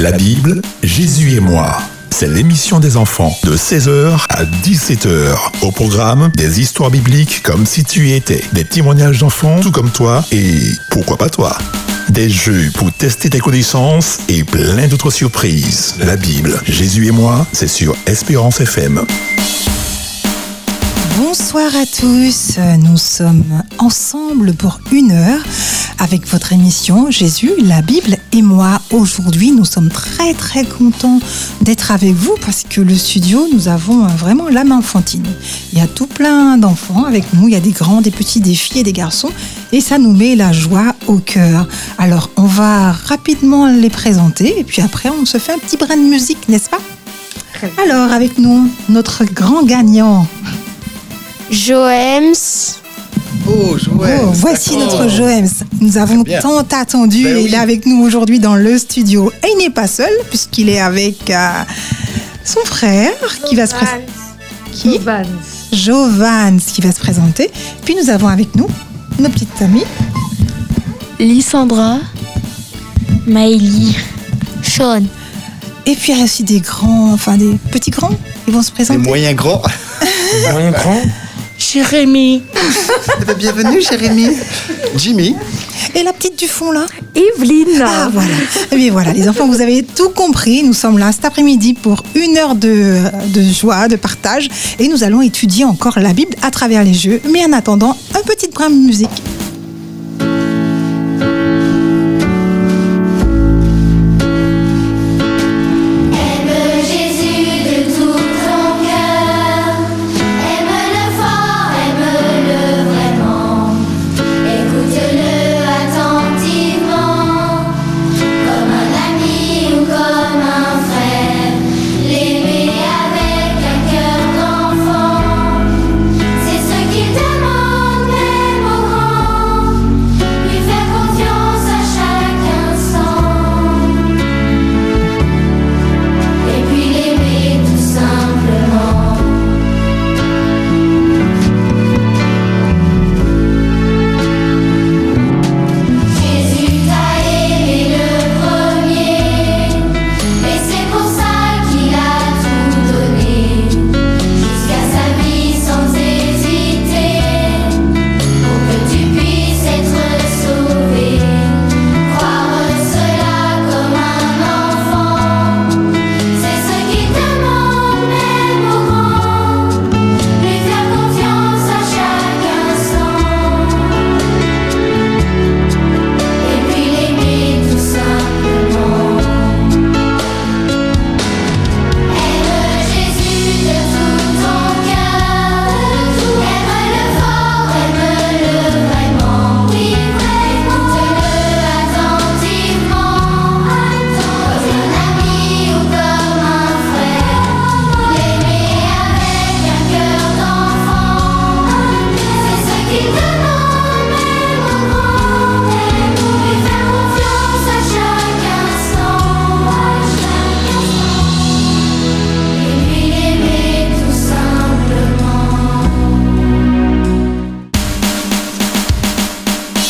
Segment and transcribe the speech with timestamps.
[0.00, 1.78] La Bible, Jésus et moi.
[2.10, 5.36] C'est l'émission des enfants de 16h à 17h.
[5.62, 9.90] Au programme, des histoires bibliques comme si tu y étais, des témoignages d'enfants tout comme
[9.90, 10.56] toi et
[10.90, 11.56] pourquoi pas toi.
[12.08, 15.94] Des jeux pour tester tes connaissances et plein d'autres surprises.
[16.00, 19.06] La Bible, Jésus et moi, c'est sur Espérance FM.
[21.16, 23.44] Bonsoir à tous, nous sommes
[23.78, 25.40] ensemble pour une heure
[26.00, 28.80] avec votre émission Jésus, la Bible et moi.
[28.90, 31.20] Aujourd'hui, nous sommes très très contents
[31.60, 35.26] d'être avec vous parce que le studio, nous avons vraiment l'âme enfantine.
[35.72, 38.40] Il y a tout plein d'enfants avec nous, il y a des grands, des petits,
[38.40, 39.30] des filles et des garçons
[39.70, 41.68] et ça nous met la joie au cœur.
[41.96, 45.96] Alors, on va rapidement les présenter et puis après, on se fait un petit brin
[45.96, 46.80] de musique, n'est-ce pas?
[47.82, 50.26] Alors, avec nous, notre grand gagnant.
[51.50, 52.34] Joems.
[53.46, 54.20] Oh, Joël.
[54.24, 55.48] Oh, voici notre Joems.
[55.80, 56.40] Nous avons bien.
[56.40, 57.44] tant attendu Ben oui.
[57.48, 59.30] il est avec nous aujourd'hui dans le studio.
[59.42, 61.48] Et il n'est pas seul puisqu'il est avec euh,
[62.44, 63.12] son frère
[63.46, 64.04] qui va se présenter.
[64.72, 65.00] Qui
[65.72, 67.50] Jovans qui va se présenter.
[67.84, 68.66] Puis nous avons avec nous
[69.18, 69.84] nos petites amies.
[71.18, 71.98] Lysandra.
[73.26, 73.96] Maëlie.
[74.62, 75.02] Sean.
[75.86, 78.10] Et puis il y a aussi des grands, enfin des petits grands.
[78.48, 78.98] Ils vont se Des présenter.
[79.00, 79.62] moyens grands.
[80.52, 81.00] Moyen grand
[81.74, 82.40] Jérémy.
[83.20, 84.28] Eh ben, bienvenue, Jérémy.
[84.94, 85.34] Jimmy.
[85.96, 86.86] Et la petite du fond là
[87.16, 87.82] Evelyne.
[87.84, 88.30] Ah voilà.
[88.70, 90.62] Et bien voilà, les enfants, vous avez tout compris.
[90.62, 94.48] Nous sommes là cet après-midi pour une heure de, de joie, de partage.
[94.78, 97.20] Et nous allons étudier encore la Bible à travers les jeux.
[97.32, 99.10] Mais en attendant, un petit brin de musique.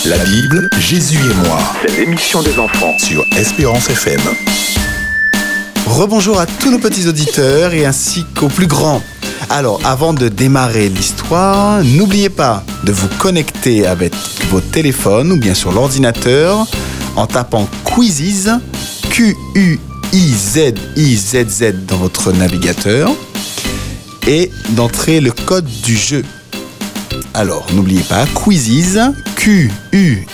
[0.07, 1.59] La Bible, Jésus et moi.
[1.81, 4.21] C'est l'émission des enfants sur Espérance FM.
[5.87, 9.03] Rebonjour à tous nos petits auditeurs et ainsi qu'aux plus grands.
[9.49, 14.13] Alors, avant de démarrer l'histoire, n'oubliez pas de vous connecter avec
[14.51, 16.67] vos téléphones ou bien sur l'ordinateur
[17.17, 18.51] en tapant Quizzes,
[19.09, 19.77] Q-U-I-Z-I-Z-Z
[21.89, 23.11] dans votre navigateur
[24.27, 26.25] et d'entrer le code du jeu.
[27.37, 29.01] Alors, n'oubliez pas, Quizzes,
[29.35, 30.31] Q-U-I-Z-I-Z-Z.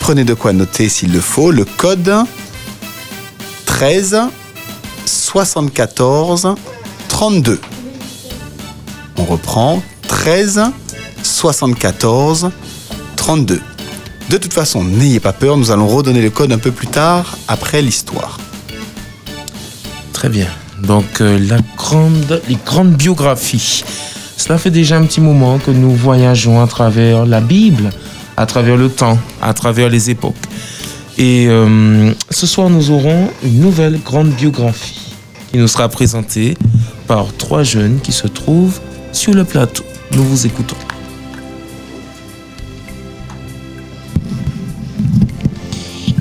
[0.00, 2.12] Prenez de quoi noter s'il le faut le code
[3.64, 4.22] 13
[5.06, 6.56] 74
[7.08, 7.60] 32.
[9.18, 10.62] On reprend 13
[11.22, 12.50] 74
[13.14, 13.60] 32.
[14.30, 17.38] De toute façon, n'ayez pas peur, nous allons redonner le code un peu plus tard
[17.46, 18.40] après l'histoire.
[20.12, 20.48] Très bien.
[20.82, 23.84] Donc, euh, la grande, les grandes biographies.
[24.36, 27.90] Cela fait déjà un petit moment que nous voyageons à travers la Bible,
[28.36, 30.34] à travers le temps, à travers les époques.
[31.16, 35.14] Et euh, ce soir, nous aurons une nouvelle grande biographie
[35.50, 36.56] qui nous sera présentée
[37.06, 38.80] par trois jeunes qui se trouvent
[39.12, 39.84] sur le plateau.
[40.12, 40.76] Nous vous écoutons.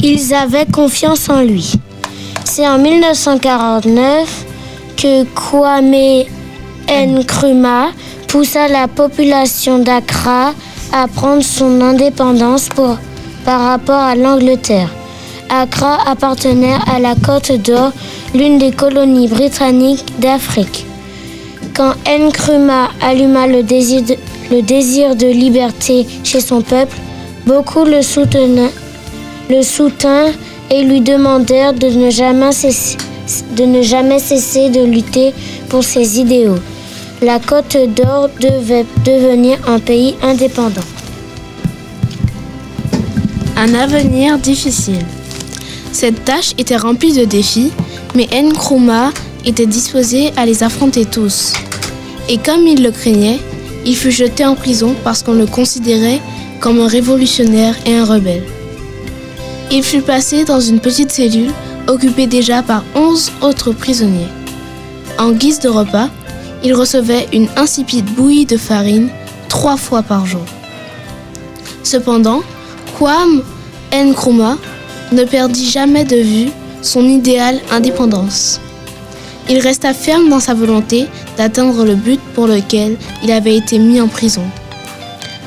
[0.02, 1.74] Ils avaient confiance en lui.
[2.56, 4.46] C'est en 1949
[4.96, 6.26] que Kwame
[6.88, 7.88] Nkrumah
[8.28, 10.54] poussa la population d'Accra
[10.92, 12.70] à prendre son indépendance
[13.44, 14.90] par rapport à l'Angleterre.
[15.50, 17.92] Accra appartenait à la Côte d'Or,
[18.36, 20.86] l'une des colonies britanniques d'Afrique.
[21.76, 24.04] Quand Nkrumah alluma le désir,
[25.16, 26.98] de, liberté chez son peuple,
[27.48, 28.70] beaucoup le soutenaient,
[30.70, 32.52] et lui demandèrent de ne jamais
[34.20, 35.34] cesser de, lutter
[35.70, 36.60] pour ses idéaux.
[37.22, 40.82] La Côte d'Or devait devenir un pays indépendant.
[43.56, 45.06] Un avenir difficile.
[45.92, 47.72] Cette tâche était remplie de défis,
[48.16, 49.12] mais Nkrumah
[49.46, 51.54] était disposé à les affronter tous.
[52.30, 53.40] Et comme il le craignait,
[53.86, 56.22] il fut jeté en prison parce qu'on le considérait
[56.60, 58.44] comme un révolutionnaire et un rebelle.
[59.76, 61.52] Il fut placé dans une petite cellule
[61.88, 64.28] occupée déjà par 11 autres prisonniers.
[65.18, 66.10] En guise de repas,
[66.64, 69.10] il recevait une insipide bouillie de farine
[69.50, 70.46] trois fois par jour.
[71.82, 72.42] Cependant,
[73.00, 73.42] Kwame
[73.92, 74.60] Nkrumah
[75.12, 76.52] ne perdit jamais de vue
[76.84, 78.62] son idéal indépendance.
[79.50, 84.00] Il resta ferme dans sa volonté d'atteindre le but pour lequel il avait été mis
[84.00, 84.44] en prison.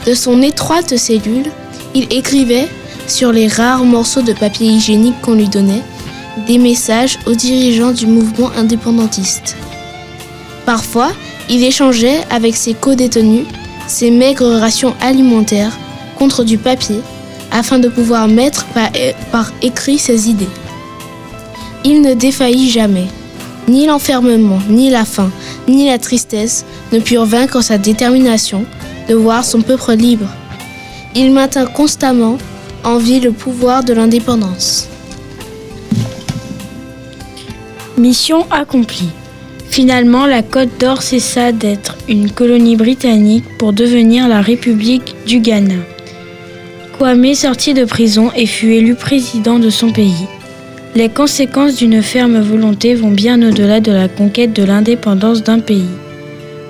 [0.04, 1.52] De son étroite cellule,
[1.94, 2.68] il écrivait,
[3.08, 5.82] sur les rares morceaux de papier hygiénique qu'on lui donnait,
[6.46, 9.56] des messages aux dirigeants du mouvement indépendantiste.
[10.64, 11.12] Parfois,
[11.48, 13.46] il échangeait avec ses co-détenus
[13.86, 15.76] ses maigres rations alimentaires
[16.18, 17.00] contre du papier
[17.52, 18.66] afin de pouvoir mettre
[19.30, 20.48] par, écrit ses idées.
[21.84, 23.06] Il ne défaillit jamais.
[23.68, 25.30] Ni l'enfermement, ni la faim,
[25.68, 28.64] ni la tristesse ne purent vaincre sa détermination
[29.08, 30.28] de voir son peuple libre.
[31.14, 32.38] Il maintint constamment
[32.86, 34.88] en vie le pouvoir de l'indépendance.
[37.98, 39.08] Mission accomplie.
[39.68, 45.74] Finalement, la Côte d'Or cessa d'être une colonie britannique pour devenir la République du Ghana.
[46.96, 50.28] Kwame sortit de prison et fut élu président de son pays.
[50.94, 55.90] Les conséquences d'une ferme volonté vont bien au-delà de la conquête de l'indépendance d'un pays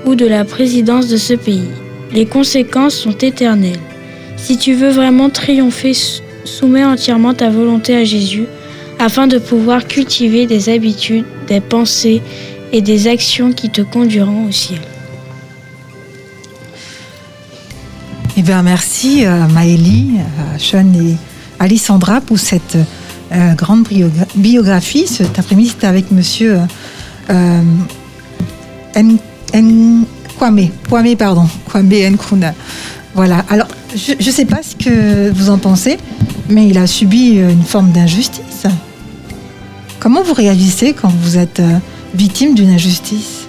[0.06, 1.68] ou de la présidence de ce pays.
[2.14, 3.78] Les conséquences sont éternelles.
[4.37, 5.93] Si tu veux vraiment triompher,
[6.44, 8.44] soumets entièrement ta volonté à Jésus
[8.99, 12.23] afin de pouvoir cultiver des habitudes, des pensées
[12.73, 14.81] et des actions qui te conduiront au ciel.
[18.38, 21.17] Eh bien, merci euh, Maëlie, euh, Sean et
[21.59, 22.77] Alessandra pour cette
[23.33, 25.06] euh, grande biogra- biographie.
[25.06, 26.59] Cet après-midi, c'était avec monsieur
[27.31, 27.61] euh,
[28.94, 29.17] N,
[29.55, 30.05] N-
[30.38, 32.53] Kwame, Kwame, pardon, Kwame Nkrumah.
[33.15, 33.44] Voilà.
[33.49, 33.65] Alors,
[33.96, 35.96] je ne sais pas ce que vous en pensez,
[36.48, 38.66] mais il a subi euh, une forme d'injustice.
[39.98, 41.78] Comment vous réagissez quand vous êtes euh,
[42.14, 43.46] victime d'une injustice?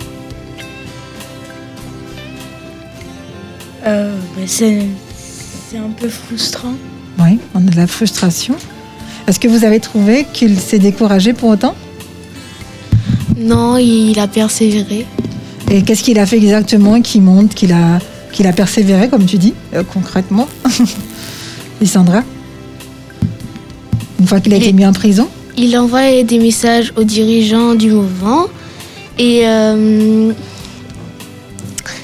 [3.85, 4.79] Euh, bah, c'est
[5.69, 6.75] c'est un peu frustrant.
[7.19, 8.55] Oui, on a de la frustration.
[9.27, 11.75] Est-ce que vous avez trouvé qu'il s'est découragé pour autant?
[13.37, 15.05] Non, il a persévéré.
[15.69, 17.99] Et qu'est-ce qu'il a fait exactement qui montre qu'il a,
[18.37, 20.47] qu'il a persévéré, comme tu dis, euh, concrètement
[21.81, 22.21] Lysandra
[24.19, 25.27] Une fois qu'il a été mis en prison
[25.57, 28.45] Il envoyait des messages aux dirigeants du mouvement
[29.17, 30.31] et euh,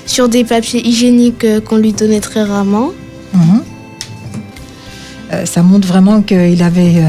[0.08, 2.90] sur des papiers hygiéniques euh, qu'on lui donnait très rarement.
[3.36, 3.62] Mhm.
[5.34, 7.04] Euh, Ça montre vraiment qu'il avait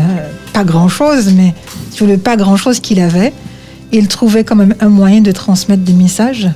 [0.52, 1.54] pas grand-chose, mais
[1.90, 3.32] sur le pas grand-chose qu'il avait,
[3.90, 6.50] il trouvait quand même un moyen de transmettre des messages,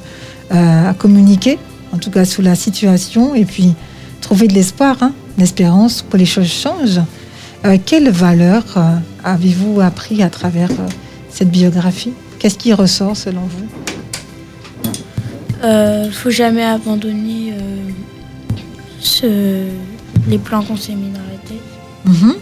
[0.50, 1.58] à communiquer,
[1.92, 3.74] en tout cas sous la situation, et puis
[4.20, 7.00] trouver de l'espoir, hein, l'espérance que les choses changent.
[7.64, 10.86] Euh, quelle valeur euh, avez-vous appris à travers euh,
[11.30, 12.12] cette biographie?
[12.38, 13.66] Qu'est-ce qui ressort selon vous?
[15.62, 17.90] Il ne faut jamais abandonner euh,
[19.00, 19.66] ce-
[20.28, 21.62] les plans qu'on s'est mis dans la tête.
[22.04, 22.34] Mhm.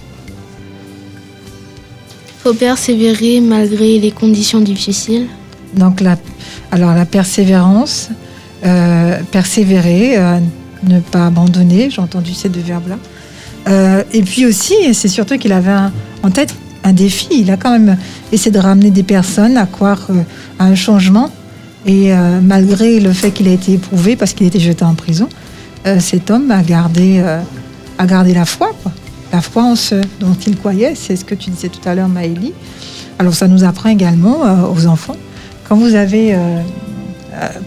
[2.42, 5.26] faut persévérer malgré les conditions difficiles.
[5.74, 6.16] Donc, la,
[6.70, 8.10] alors la persévérance,
[8.66, 10.40] euh, persévérer, euh,
[10.82, 12.96] ne pas abandonner, j'ai entendu ces deux verbes-là.
[13.68, 15.74] Euh, et puis aussi, c'est surtout qu'il avait
[16.24, 17.28] en tête un défi.
[17.30, 17.96] Il a quand même
[18.32, 20.08] essayé de ramener des personnes à croire
[20.58, 21.30] à un changement.
[21.84, 25.28] Et malgré le fait qu'il a été éprouvé parce qu'il été jeté en prison,
[26.00, 27.22] cet homme a gardé,
[27.98, 28.72] a gardé la foi.
[29.32, 32.08] La foi en ce dont il croyait, c'est ce que tu disais tout à l'heure,
[32.08, 32.52] Maëlie.
[33.20, 34.42] Alors ça nous apprend également
[34.72, 35.16] aux enfants
[35.68, 36.36] quand vous avez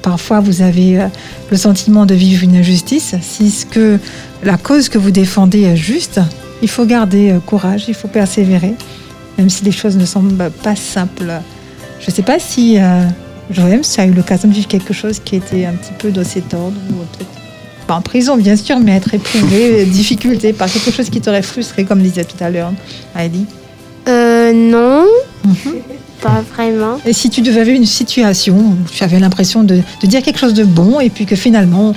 [0.01, 1.07] parfois vous avez euh,
[1.51, 3.99] le sentiment de vivre une injustice, si ce que
[4.43, 6.19] la cause que vous défendez est juste,
[6.61, 8.73] Il faut garder euh, courage, il faut persévérer,
[9.37, 11.31] même si les choses ne semblent pas simples.
[12.01, 13.05] Je ne sais pas si euh,
[13.49, 16.23] Joël, tu as eu l'occasion de vivre quelque chose qui était un petit peu de
[16.23, 17.29] cet ordre, ou peut-être
[17.87, 21.85] pas en prison, bien sûr, mais être éprouvé, difficulté par quelque chose qui t'aurait frustré,
[21.85, 22.73] comme disait tout à l'heure
[23.15, 23.45] Heidi.
[24.07, 25.05] Euh, non,
[25.45, 25.75] Mhm.
[26.21, 26.97] Pas vraiment.
[27.05, 30.39] Et si tu devais avoir une situation où tu avais l'impression de, de dire quelque
[30.39, 31.93] chose de bon et puis que finalement,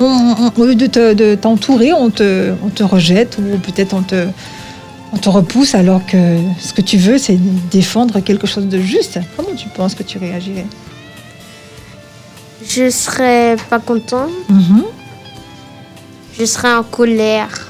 [0.00, 4.02] on, on- au lieu de te- t'entourer, on te, on te rejette ou peut-être on
[4.02, 4.26] te,
[5.12, 7.38] on te repousse alors que ce que tu veux, c'est
[7.70, 9.18] défendre quelque chose de juste.
[9.36, 10.66] Comment tu penses que tu réagirais?
[12.68, 14.82] Je serais pas content, Mhm.
[16.38, 17.68] je serais en colère.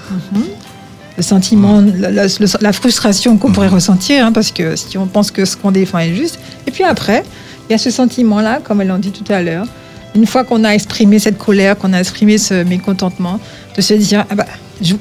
[1.16, 5.06] Le sentiment, la, la- le- la frustration qu'on pourrait ressentir, hein, parce que si on
[5.06, 6.38] pense que ce qu'on défend est juste.
[6.66, 7.22] Et puis après,
[7.68, 9.66] il y a ce sentiment-là, comme elle l'a dit tout à l'heure,
[10.14, 13.40] une fois qu'on a exprimé cette colère, qu'on a exprimé ce mécontentement,
[13.76, 14.46] de se dire, ah bah,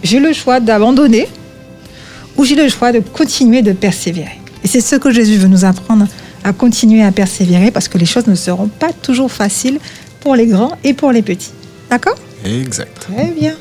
[0.04, 1.28] j'ai le choix d'abandonner
[2.38, 4.40] ou j'ai le choix de continuer de persévérer.
[4.64, 6.08] Et c'est ce que Jésus veut nous apprendre,
[6.44, 9.80] à continuer à persévérer, parce que les choses ne seront pas toujours faciles
[10.22, 11.52] pour les grands et pour les petits.
[11.90, 12.16] D'accord?
[12.46, 13.08] Exact.
[13.12, 13.54] Très bien.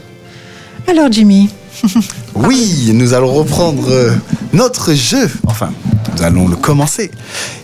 [0.88, 1.50] Alors Jimmy,
[2.34, 4.12] Oui, nous allons reprendre euh,
[4.52, 5.30] notre jeu.
[5.46, 5.70] Enfin,
[6.16, 7.10] nous allons le commencer.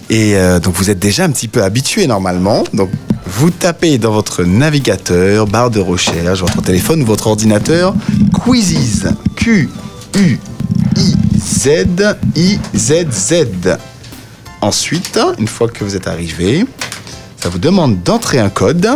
[0.08, 2.64] Et euh, donc, vous êtes déjà un petit peu habitué normalement.
[2.72, 2.90] Donc,
[3.26, 7.94] vous tapez dans votre navigateur, barre de recherche, votre téléphone ou votre ordinateur,
[8.44, 9.08] Quizzes.
[9.36, 9.68] Q-U-I-Z-I-Z-Z.
[14.62, 16.64] Ensuite, une fois que vous êtes arrivé,
[17.40, 18.88] ça vous demande d'entrer un code.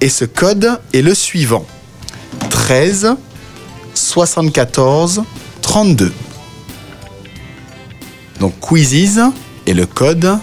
[0.00, 1.64] Et ce code est le suivant
[2.50, 3.16] 13
[4.06, 5.24] 74
[5.62, 6.12] 32.
[8.38, 9.20] Donc Quizzes
[9.66, 10.38] et le code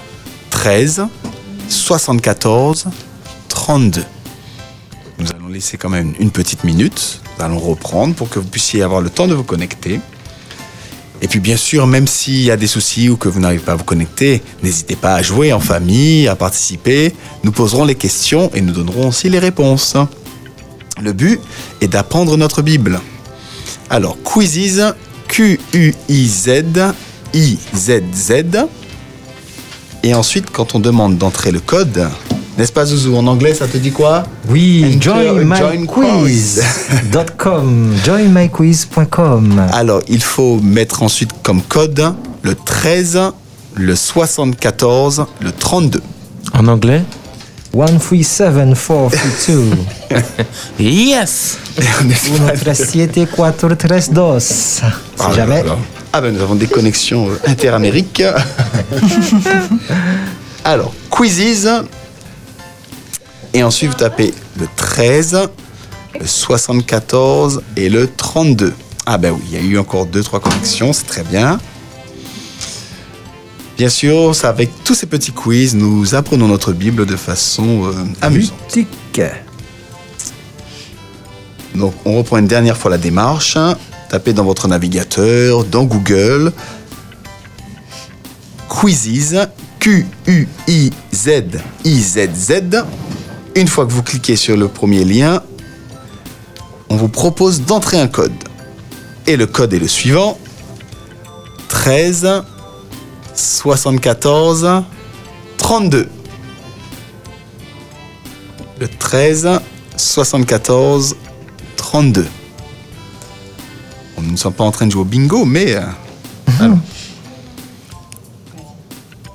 [0.50, 1.08] 13
[1.70, 2.88] 74
[3.48, 4.03] 32.
[5.17, 7.22] Nous allons laisser quand même une petite minute.
[7.38, 10.01] Nous allons reprendre pour que vous puissiez avoir le temps de vous connecter.
[11.22, 13.72] Et puis bien sûr, même s'il y a des soucis ou que vous n'arrivez pas
[13.72, 17.15] à vous connecter, n'hésitez pas à jouer en famille, à participer.
[17.46, 19.96] Nous poserons les questions et nous donnerons aussi les réponses.
[21.01, 21.39] Le but
[21.79, 23.00] est d'apprendre notre Bible.
[23.90, 24.94] Alors, Quizzes,
[25.28, 26.84] Q-U-I-Z-I-Z-Z.
[30.04, 32.08] Et ensuite, quand on demande d'entrer le code,
[32.58, 34.24] n'est-ce pas Zouzou En anglais, ça te dit quoi?
[34.50, 37.96] Oui, joinmyquiz.com.
[38.06, 39.68] Joinmyquiz.com.
[39.72, 43.20] Alors, il faut mettre ensuite comme code le 13,
[43.75, 46.02] le 74, le 32.
[46.54, 47.04] En anglais?
[47.74, 49.72] 137432.
[50.80, 51.58] Yes
[52.74, 53.27] siete
[53.77, 54.39] tres dos.
[54.39, 54.82] Si
[55.20, 55.63] Ah jamais.
[55.63, 55.77] là.
[56.12, 58.24] Ah ben nous avons des connexions interamériques.
[60.63, 61.84] Alors, quizzes.
[63.56, 65.50] Et ensuite, vous tapez le 13,
[66.20, 68.74] le 74 et le 32.
[69.06, 71.60] Ah ben oui, il y a eu encore deux, trois connexions, c'est très bien.
[73.77, 78.53] Bien sûr, avec tous ces petits quiz, nous apprenons notre Bible de façon euh, amusante.
[81.74, 83.58] Donc, on reprend une dernière fois la démarche.
[84.10, 86.51] Tapez dans votre navigateur, dans Google,
[88.70, 89.48] Quizzes,
[89.80, 90.94] Q-U-I-Z-I-Z-Z.
[93.56, 95.42] Une fois que vous cliquez sur le premier lien,
[96.89, 98.32] on vous propose d'entrer un code.
[99.25, 100.38] Et le code est le suivant
[101.70, 102.44] 13
[103.36, 104.84] 74
[105.58, 106.08] 32.
[108.80, 109.50] Le 13
[109.96, 111.16] 74
[111.78, 112.28] 32.
[114.16, 115.75] Bon, nous ne sommes pas en train de jouer au bingo, mais.
[115.75, 115.82] euh,
[116.60, 116.78] alors.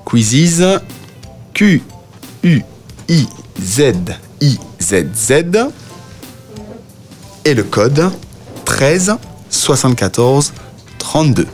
[0.05, 0.81] Quizzes.
[1.55, 1.83] Q.
[2.43, 2.63] U.
[3.09, 3.27] I.
[3.61, 3.81] Z.
[4.41, 4.59] I.
[4.81, 5.07] Z.
[5.15, 5.33] Z.
[7.45, 8.11] Et le code
[8.65, 9.17] 13
[9.51, 10.53] 74
[10.99, 11.47] 32.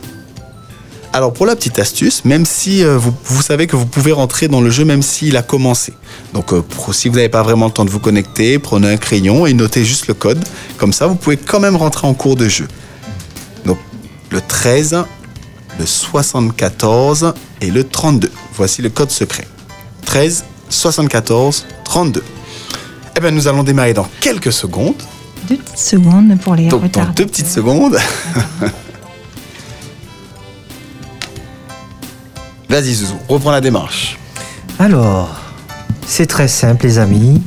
[1.17, 4.49] Alors pour la petite astuce, même si euh, vous, vous savez que vous pouvez rentrer
[4.49, 5.93] dans le jeu même s'il a commencé.
[6.33, 8.97] Donc euh, pour- si vous n'avez pas vraiment le temps de vous connecter, prenez un
[8.97, 10.43] crayon et notez juste le code.
[10.77, 12.67] Comme ça, vous pouvez quand même rentrer en cours de jeu.
[13.65, 13.79] Donc
[14.31, 15.05] le 13,
[15.79, 18.33] le 74 et le 32.
[18.57, 19.47] Voici le code secret.
[20.07, 22.25] 13, 74, 32.
[23.17, 24.97] Eh bien, nous allons démarrer dans quelques secondes.
[25.49, 27.15] deux petites secondes pour les Donc, dans retards.
[27.15, 27.99] deux petites secondes.
[32.75, 34.19] Vas-y, Zouzou, reprends la démarche.
[34.81, 35.41] Alors,
[36.09, 37.41] c'est très simple, les amis.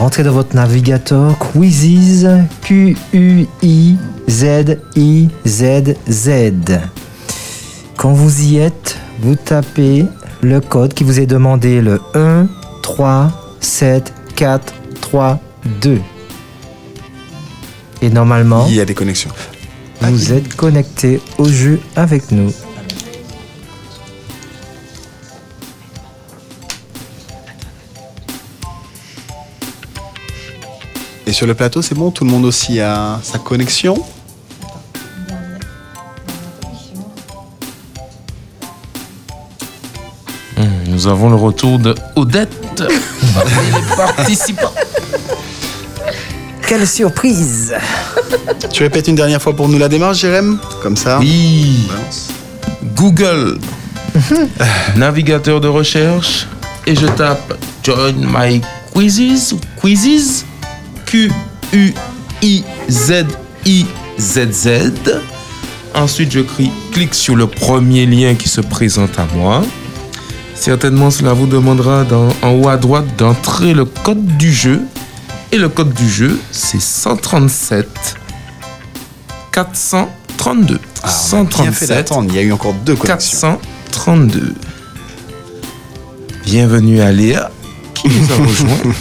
[0.00, 2.26] Entrez dans votre navigateur Quizzes,
[2.62, 4.00] Q-U-I-Z-I-Z-Z.
[7.96, 10.04] Quand vous y êtes, vous tapez
[10.40, 12.48] le code qui vous est demandé, le 1,
[12.82, 15.38] 3, 7, 4, 3,
[15.80, 16.00] 2.
[18.02, 19.30] Et normalement, Il y a des connexions.
[20.00, 22.52] Vous êtes connectés au jeu avec nous.
[31.34, 33.96] Sur le plateau, c'est bon Tout le monde aussi a sa connexion.
[40.56, 42.50] Hum, Nous avons le retour de Odette.
[42.78, 44.72] les participants.
[46.66, 47.74] Quelle surprise.
[48.72, 50.58] Tu répètes une dernière fois pour nous la démarche, Jérém?
[50.82, 51.18] Comme ça.
[51.18, 51.88] Oui.
[52.94, 53.58] Google,
[54.96, 56.46] navigateur de recherche,
[56.86, 58.60] et je tape Join my
[58.94, 60.44] quizzes quizzes
[61.14, 61.30] Q
[61.72, 61.92] U
[62.42, 63.24] I Z
[63.64, 63.86] I
[64.18, 64.66] Z Z.
[65.94, 69.62] Ensuite, je crie- clique sur le premier lien qui se présente à moi.
[70.56, 74.80] Certainement, cela vous demandera dans- en haut à droite d'entrer le code du jeu.
[75.52, 78.16] Et le code du jeu, c'est 137
[79.52, 80.80] 432.
[81.04, 83.60] Ah, on a bien fait il y a eu encore deux connexions.
[83.92, 84.52] 432.
[86.44, 87.52] Bienvenue à Léa
[87.94, 88.92] qui nous a rejoint.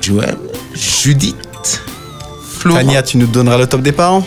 [0.00, 0.36] Joël,
[0.74, 1.82] Judith,
[2.58, 2.78] Florent.
[2.78, 4.22] Tania, tu nous donneras le top départ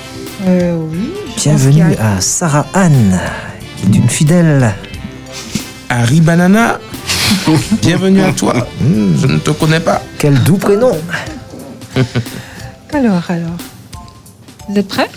[0.46, 1.12] Euh, oui.
[1.38, 3.20] Bienvenue a- à Sarah Anne,
[3.78, 4.74] qui est une fidèle.
[5.90, 6.80] Harry Banana.
[7.82, 8.54] Bienvenue à toi.
[8.80, 10.02] Hmm, Je ne te connais pas.
[10.20, 10.98] Quel doux prénom
[12.94, 13.50] Alors, alors.
[14.70, 15.10] Vous êtes prêts?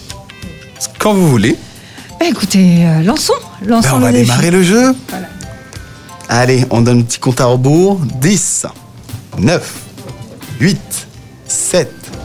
[0.99, 1.57] Quand vous voulez.
[2.21, 3.33] Ben, Écoutez, euh, lançons.
[3.65, 4.25] Lançons Ben, on le va défi.
[4.25, 4.95] démarrer le jeu.
[5.09, 5.27] Voilà.
[6.29, 8.01] Allez, on donne un petit compte à rebours.
[8.21, 8.67] 10,
[9.39, 9.73] 9,
[10.61, 11.08] 8, 7,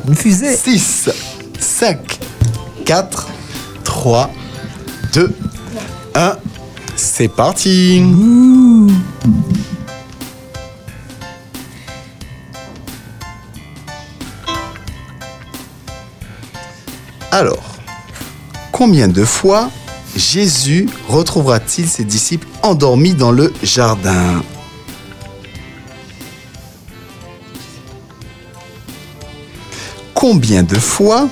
[0.07, 1.09] Une fusée 6,
[1.59, 2.19] 5,
[2.85, 3.27] 4,
[3.85, 4.29] 3,
[5.13, 5.35] 2,
[6.15, 6.37] 1.
[6.95, 8.03] C'est parti.
[17.31, 17.63] Alors,
[18.71, 19.71] combien de fois
[20.15, 24.43] Jésus retrouvera-t-il ses disciples endormis dans le jardin?
[30.23, 31.27] Combien de fois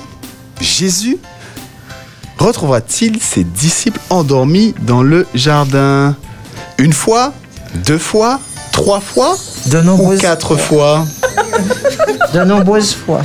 [0.60, 1.16] Jésus
[2.36, 6.14] retrouvera-t-il ses disciples endormis dans le jardin?
[6.76, 7.32] Une fois
[7.86, 8.38] Deux fois
[8.70, 11.06] Trois fois De Ou nombreuses, quatre fois?
[12.34, 13.22] De nombreuses fois.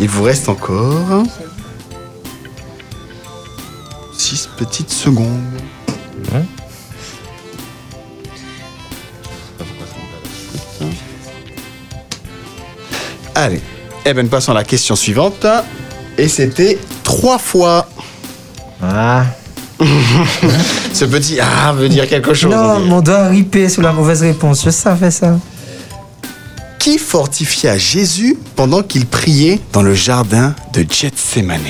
[0.00, 1.24] Il vous reste encore
[4.16, 5.42] six petites secondes.
[13.40, 13.62] Allez,
[14.04, 15.46] eh ben, passons à la question suivante.
[16.18, 17.88] Et c'était trois fois.
[18.82, 19.24] Ah.
[20.92, 22.52] Ce petit ah veut dire quelque chose.
[22.52, 24.62] on Non, mon doigt a ripé sous la mauvaise réponse.
[24.62, 25.38] Je savais ça.
[26.78, 31.60] Qui fortifia Jésus pendant qu'il priait dans le jardin de Gethsemane?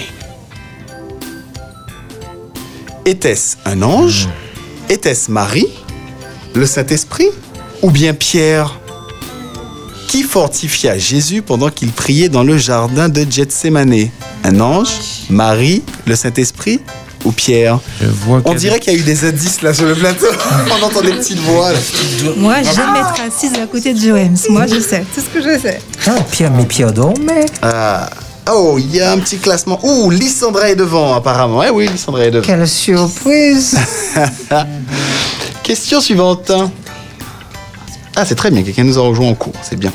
[3.04, 4.28] Était-ce un ange?
[4.88, 5.68] Était-ce Marie
[6.52, 7.28] Le Saint-Esprit
[7.82, 8.80] Ou bien Pierre?
[10.10, 14.08] Qui fortifia Jésus pendant qu'il priait dans le jardin de Gethsemane?
[14.42, 14.88] Un ange
[15.28, 16.80] Marie Le Saint-Esprit
[17.24, 17.78] Ou Pierre?
[18.00, 20.26] Je vois On dirait qu'il y a eu des indices là sur le plateau.
[20.80, 21.70] On entend des petites voix.
[21.72, 21.78] là.
[22.36, 24.36] Moi, je vais me mettre assise à côté de Joems.
[24.48, 25.04] Moi, je sais.
[25.14, 25.80] C'est ce que je sais.
[26.08, 27.46] Ah, Pierre, mais Pierre dormait.
[27.62, 28.10] Ah.
[28.52, 29.78] Oh, il y a un petit classement.
[29.84, 31.62] Ouh, Lissandra est devant, apparemment.
[31.62, 32.44] Eh oui, Lissandra est devant.
[32.44, 33.76] Quelle surprise
[35.62, 36.50] Question suivante.
[38.16, 39.92] Ah, c'est très bien, quelqu'un nous a rejoint en cours, c'est bien.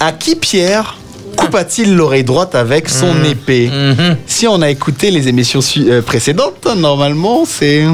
[0.00, 0.96] À qui Pierre
[1.36, 4.16] coupa-t-il l'oreille droite avec son épée Mhm.
[4.26, 7.84] Si on a écouté les émissions euh, précédentes, normalement, c'est...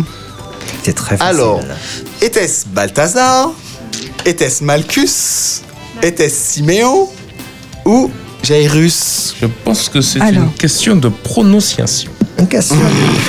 [0.85, 1.37] C'est très facile.
[1.37, 1.61] Alors,
[2.21, 3.51] était-ce Balthazar
[4.25, 5.63] Était-ce Malchus
[6.03, 7.09] Était-ce Siméon
[7.85, 8.11] Ou
[8.43, 9.35] Jairus?
[9.41, 12.11] Je pense que c'est une question de prononciation.
[12.43, 12.77] Une question,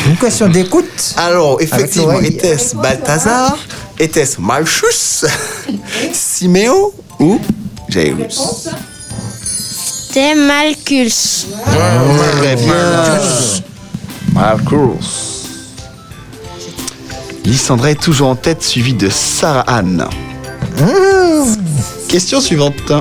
[0.08, 1.14] une question d'écoute.
[1.18, 3.56] Alors, effectivement, était-ce Balthazar?
[4.00, 5.26] Était-ce Malchus?
[6.12, 6.92] Siméon?
[7.20, 7.40] Ou
[7.90, 8.42] Jairus?
[9.44, 11.46] C'était Malchus.
[12.40, 12.74] Très bien.
[14.34, 15.46] Malchus.
[17.46, 20.08] Lysandra est toujours en tête, suivie de Sarah Anne.
[22.08, 22.92] Question suivante.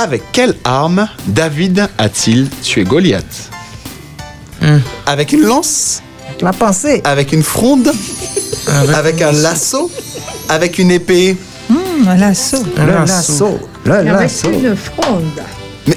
[0.00, 3.50] Avec quelle arme David a-t-il tué Goliath
[4.60, 4.78] Hmm.
[5.06, 6.02] Avec une lance
[6.40, 7.00] La pensée.
[7.02, 7.92] Avec une fronde
[8.94, 9.90] Avec un lasso
[10.48, 11.36] Avec une épée
[11.68, 12.58] Hum, un lasso.
[12.76, 13.06] Un Le lasso.
[13.06, 13.58] lasso.
[13.84, 14.50] Le Avec lasso.
[14.50, 15.42] une fronde.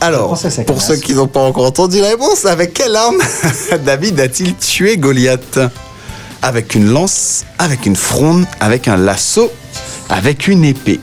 [0.00, 2.96] Alors, pensais que c'était pour ceux qui n'ont pas encore entendu la réponse, avec quelle
[2.96, 3.18] arme
[3.84, 5.58] David a-t-il tué Goliath
[6.40, 9.50] avec une lance, avec une fronde, avec un lasso,
[10.08, 11.00] avec une épée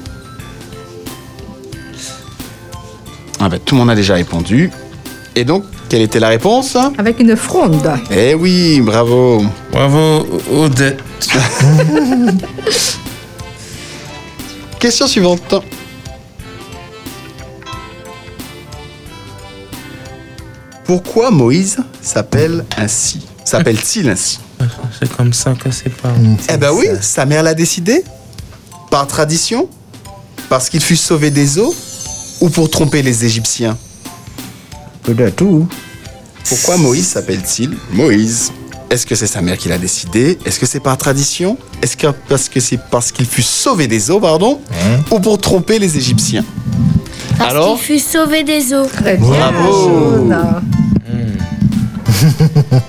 [3.40, 4.72] Ah ben, tout le monde a déjà répondu.
[5.36, 7.92] Et donc, quelle était la réponse Avec une fronde.
[8.10, 9.44] Eh oui, bravo.
[9.72, 11.02] Bravo, Odette.
[14.80, 15.56] Question suivante.
[20.86, 23.26] Pourquoi Moïse s'appelle ainsi?
[23.44, 24.40] S'appelle-t-il ainsi?
[25.00, 26.12] C'est comme ça que c'est pas.
[26.50, 28.04] Eh ben oui, sa mère l'a décidé.
[28.90, 29.68] Par tradition
[30.48, 31.76] Parce qu'il fut sauvé des eaux
[32.42, 33.78] Ou pour tromper les Égyptiens
[35.04, 35.68] Peu de tout.
[36.48, 38.52] Pourquoi Moïse s'appelle-t-il Moïse
[38.90, 42.08] Est-ce que c'est sa mère qui l'a décidé Est-ce que c'est par tradition Est-ce que
[42.30, 44.62] parce que c'est parce qu'il fut sauvé des eaux, pardon
[45.12, 46.46] Ou pour tromper les Égyptiens
[47.38, 48.86] Parce Alors qu'il fut sauvé des eaux.
[48.86, 49.28] Très bien.
[49.28, 49.90] Bravo.
[49.90, 50.62] Jaune.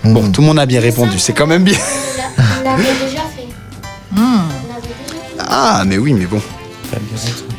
[0.04, 1.76] Bon, tout le monde a bien répondu, c'est quand même bien.
[2.38, 3.48] On l'avait déjà fait.
[5.38, 6.40] Ah, mais oui, mais bon.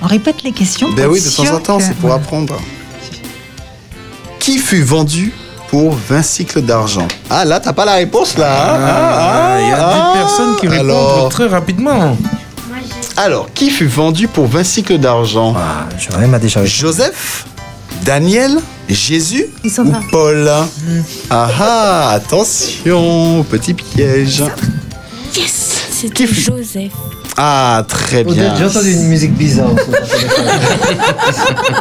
[0.01, 0.89] On répète les questions.
[0.91, 2.59] Ben pour oui, être de temps sûr en temps, que- c'est pour apprendre.
[4.39, 5.33] Qui fut vendu
[5.69, 7.07] pour 20 cycles d'argent?
[7.29, 8.79] Ah, là, t'as pas la réponse, là hein?
[8.79, 12.15] Ah, il y a ah, des personnes qui répondent alors, très rapidement.
[13.17, 15.53] alors, qui fut vendu pour 20 cycles d'argent?
[15.57, 15.87] Ah,
[16.39, 17.45] déjà Joseph
[18.03, 18.57] Daniel
[18.87, 20.01] Jésus Ils sont ou pas.
[20.11, 20.49] Paul?
[21.29, 24.43] Ah ah, attention, petit piège.
[25.35, 26.91] Yes C'était Joseph.
[27.39, 28.55] Ah, très bien.
[28.57, 29.69] J'ai entendu une musique bizarre.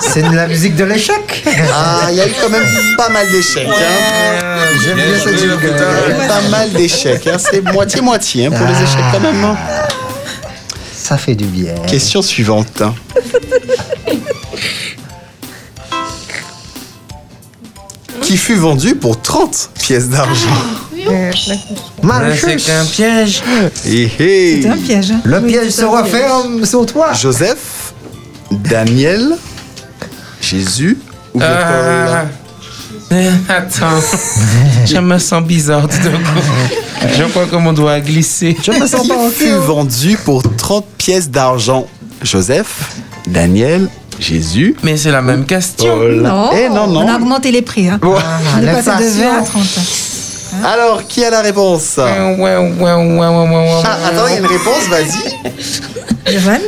[0.00, 1.44] C'est de la musique de l'échec.
[1.72, 2.66] Ah, il y a eu quand même
[2.98, 3.66] pas mal d'échecs.
[3.66, 4.58] Hein.
[4.84, 7.26] J'aime bien cette Il y a eu pas mal d'échecs.
[7.26, 7.38] hein.
[7.38, 9.44] C'est moitié-moitié hein, pour les échecs quand même.
[9.44, 9.56] hein.
[10.94, 11.72] Ça fait du bien.
[11.86, 12.82] Question suivante.
[18.22, 20.48] Qui fut vendu pour 30 pièces d'argent
[21.06, 21.30] Ouais,
[22.36, 23.42] c'est qu'un piège.
[23.86, 24.60] Eh, eh.
[24.62, 25.10] C'est un piège.
[25.12, 25.20] hein.
[25.24, 26.14] Le Oui, piège c'est se un piège.
[26.14, 27.12] referme sur toi.
[27.12, 27.92] Joseph,
[28.50, 29.36] Daniel,
[30.40, 30.98] Jésus
[31.34, 32.24] ou bien Ah.
[33.12, 34.00] Eh, Attends,
[34.86, 36.40] je me sens bizarre tout d'un coup.
[37.16, 38.56] Je crois que mon doigt a glissé.
[38.62, 41.86] Je me Paul sens pas en fut vendu pour 30 pièces d'argent?
[42.22, 42.96] Joseph,
[43.28, 43.88] Daniel,
[44.18, 45.94] Jésus, Mais c'est la même question.
[45.94, 46.22] Paul?
[46.22, 47.14] Non, Eh non, on a non.
[47.16, 47.88] augmenté les prix.
[47.88, 48.00] Hein.
[48.02, 48.16] On
[48.62, 49.44] est passé de 20 à l'inflation.
[49.44, 49.62] 30.
[50.64, 51.96] Alors, qui a la réponse?
[51.98, 53.82] Ouais, ouais, ouais, ouais, ouais, ouais, ouais.
[53.84, 56.32] Ah, attends, il y a une réponse, vas-y.
[56.38, 56.58] Johan,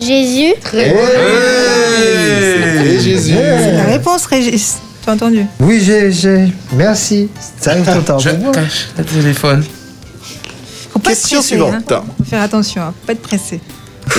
[0.00, 0.54] Jésus.
[0.72, 0.94] Hey,
[3.00, 3.34] Jésus.
[3.34, 4.78] c'est la réponse, Régis.
[5.02, 5.46] Tu as entendu?
[5.60, 6.52] Oui, j'ai, j'ai.
[6.72, 7.28] Merci.
[7.58, 9.64] Ça arrive tout le temps Je cache le téléphone.
[10.92, 11.92] Faut pas Question suivante.
[11.92, 12.04] Hein.
[12.18, 12.94] Faut faire attention, hein.
[13.00, 13.60] faut pas être pressé.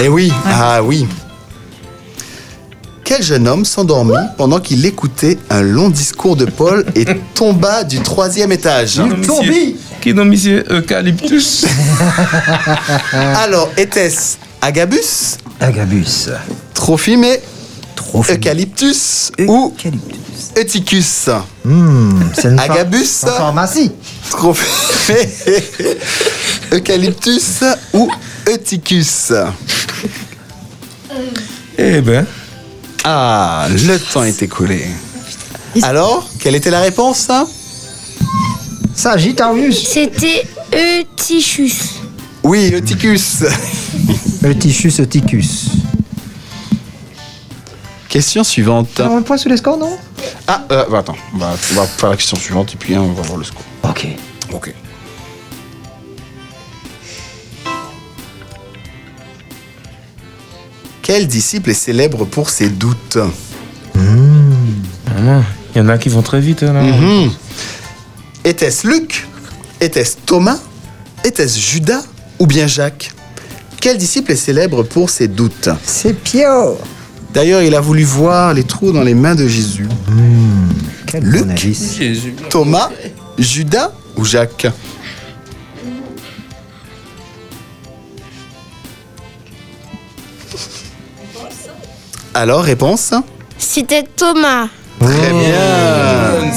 [0.01, 1.07] Eh oui, ah oui.
[3.13, 7.99] Quel jeune homme s'endormit pendant qu'il écoutait un long discours de Paul et tomba du
[7.99, 11.65] troisième étage monsieur Qui donc, monsieur Eucalyptus
[13.11, 16.29] Alors, était-ce Agabus, Agabus.
[16.73, 17.41] Trophimé,
[17.97, 18.37] Trop fini.
[18.37, 20.51] Eucalyptus ou Eucalyptus.
[20.57, 21.29] Eutychus
[21.65, 23.91] Hmm, c'est une pha- Agabus, en pharmacie.
[24.29, 25.29] Trophimé,
[26.71, 28.09] Eucalyptus ou
[28.47, 29.33] Eutychus?
[31.77, 32.25] Eh ben,
[33.03, 34.85] Ah, le temps est écoulé.
[35.81, 37.47] Alors, quelle était la réponse hein?
[38.93, 39.87] Sagittarius.
[39.87, 41.73] C'était Eutychus.
[42.43, 43.45] Oui, Eutychus.
[44.43, 45.71] Eutychus, Eutychus.
[48.07, 48.99] Question suivante.
[48.99, 49.97] On un point sur les scores, non?
[50.47, 53.01] Ah, euh, bah, attends, on va, on va faire la question suivante et puis hein,
[53.01, 53.63] on va voir le score.
[53.83, 54.07] Ok.
[54.53, 54.73] Ok.
[61.01, 63.17] Quel disciple est célèbre pour ses doutes?
[63.95, 65.43] Vraiment,
[65.75, 66.63] il y en a qui vont très vite.
[66.63, 66.81] hein, Là.
[66.83, 67.31] Mhm.
[68.43, 69.27] Était-ce Luc?
[69.79, 70.57] Était-ce Thomas?
[71.23, 72.01] Était-ce Judas?
[72.39, 73.11] Ou bien Jacques?
[73.79, 75.69] Quel disciple est célèbre pour ses doutes?
[75.85, 76.77] C'est Pio.
[77.33, 79.87] D'ailleurs, il a voulu voir les trous dans les mains de Jésus.
[81.07, 81.57] Quel Luc.
[81.57, 82.33] Jésus.
[82.49, 82.89] Thomas,
[83.39, 84.67] Judas ou Jacques?
[92.33, 93.13] Alors, réponse
[93.57, 94.67] C'était Thomas.
[94.99, 96.51] Très bien.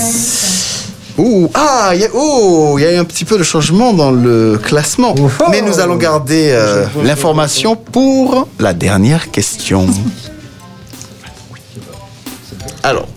[1.16, 3.92] Ouh, ah, il y a, oh, il y a eu un petit peu de changement
[3.92, 5.14] dans le classement.
[5.18, 5.44] Oh.
[5.50, 9.86] Mais nous allons garder euh, l'information pour la dernière question.
[12.82, 13.08] Alors,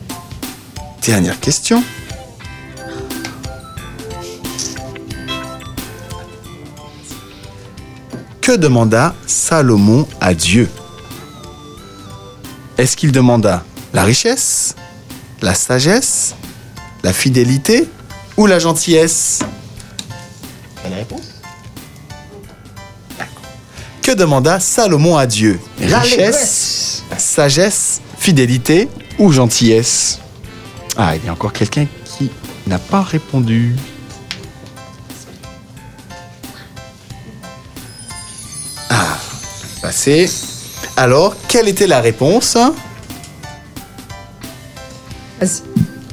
[1.05, 1.83] dernière question.
[8.41, 10.69] Que demanda Salomon à Dieu?
[12.77, 13.63] Est-ce qu'il demanda
[13.93, 14.75] la richesse,
[15.41, 16.35] la sagesse,
[17.03, 17.87] la fidélité
[18.37, 19.39] ou la gentillesse
[20.83, 21.23] pas la réponse
[23.17, 23.41] D'accord.
[24.01, 25.59] Que demanda Salomon à Dieu?
[25.79, 30.19] Richesse, sagesse, fidélité ou gentillesse?
[30.95, 32.29] Ah, il y a encore quelqu'un qui
[32.67, 33.75] n'a pas répondu.
[38.89, 39.17] Ah,
[39.81, 40.29] passé.
[40.97, 42.57] Alors, quelle était la réponse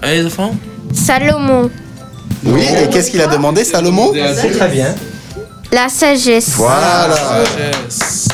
[0.02, 0.54] Allez, les enfants
[0.92, 1.70] Salomon.
[2.44, 4.94] Oui, et qu'est-ce qu'il a demandé, Salomon C'est très bien.
[5.72, 6.50] La sagesse.
[6.50, 7.08] Voilà.
[7.46, 8.28] Sagesse.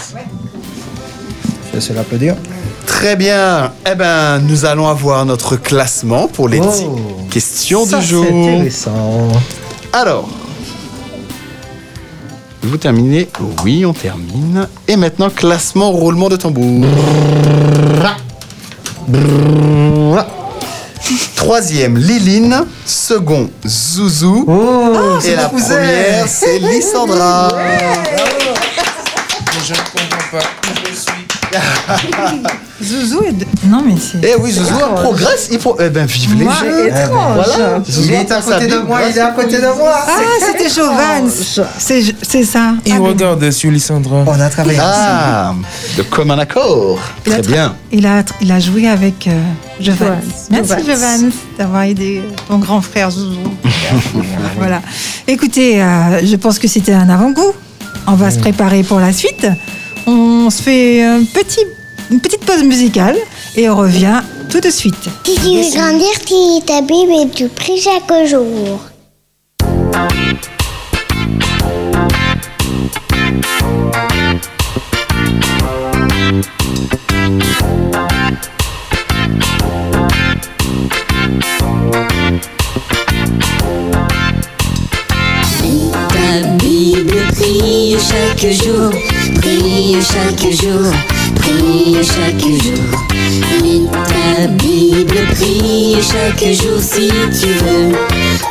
[1.79, 2.35] Je l'applaudir.
[2.85, 3.73] Très bien.
[3.91, 6.99] Eh ben, nous allons avoir notre classement pour les dix Oh.
[7.31, 8.25] questions Ça, du c'est jour.
[8.27, 9.29] intéressant.
[9.93, 10.29] Alors,
[12.63, 13.29] vous terminez
[13.65, 14.69] Oui, on termine.
[14.89, 16.87] Et maintenant, classement roulement de tambour.
[21.37, 22.65] Troisième, Liline.
[22.85, 24.45] Second, Zouzou.
[24.47, 27.49] Oh, Et la première, c'est Lissandra.
[29.67, 31.10] Je ne comprends pas où je suis.
[32.83, 33.33] Zouzou est...
[33.33, 34.19] de- Non, mais c'est...
[34.27, 35.49] Eh oui, Zouzou progresse.
[35.53, 35.77] Il faut...
[35.79, 36.91] Eh ben, vive les Moi, jeux.
[37.11, 37.83] Voilà.
[37.89, 39.93] Il est à côté de moi, il est à côté de moi.
[40.07, 41.29] Ah, c'était Jovan.
[41.79, 42.73] C'est c'est ça.
[42.87, 44.25] Il Ah, mais- regarde sur Lysandra.
[44.27, 45.55] On a travaillé Ah,
[45.97, 46.99] de commun accord.
[47.25, 47.75] Très bien.
[47.93, 49.39] Il a, il a joué avec euh.
[50.51, 50.87] Merci Jovan.
[50.87, 53.41] Jovan d'avoir aidé ton grand frère Zouzou.
[54.57, 54.81] voilà.
[55.27, 57.53] Écoutez, euh, je pense que c'était un avant-goût.
[58.07, 59.47] On va se préparer pour la suite.
[60.51, 61.61] On se fait un petit,
[62.11, 63.17] une petite pause musicale
[63.55, 64.97] et on revient tout de suite.
[65.25, 68.81] Si tu veux grandir, tu lis ta Bible et tu pries chaque jour.
[86.09, 88.91] Ta Bible prie chaque jour,
[89.59, 90.93] prie chaque jour,
[91.37, 92.85] prie chaque jour.
[93.63, 97.11] Lis ta Bible, prie chaque jour si
[97.41, 97.93] tu veux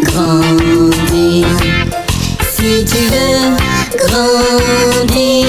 [0.04, 1.48] grandir.
[2.52, 3.56] Si tu veux
[3.98, 5.48] grandir,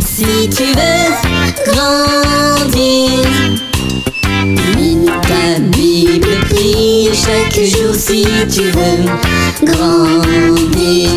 [0.00, 1.12] si tu veux
[1.72, 3.28] grandir.
[4.78, 9.04] Lis ta Bible, prie chaque jour si tu veux
[9.62, 11.10] grandir.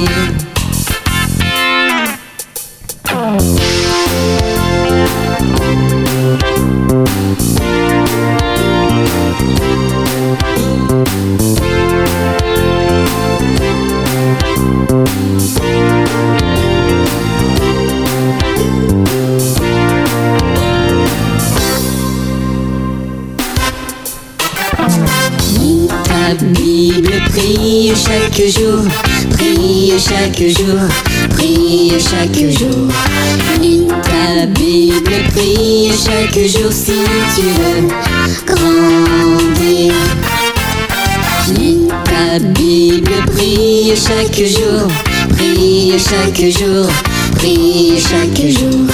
[36.46, 36.94] Jour si
[37.36, 37.88] tu veux
[38.46, 39.94] grandir.
[41.58, 44.88] Lis ta Bible, prie chaque jour,
[45.30, 46.88] prie chaque jour,
[47.38, 48.86] prie chaque jour.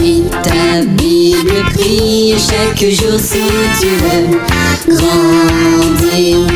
[0.00, 3.42] Lis ta Bible, prie chaque jour si
[3.78, 6.46] tu veux grandir.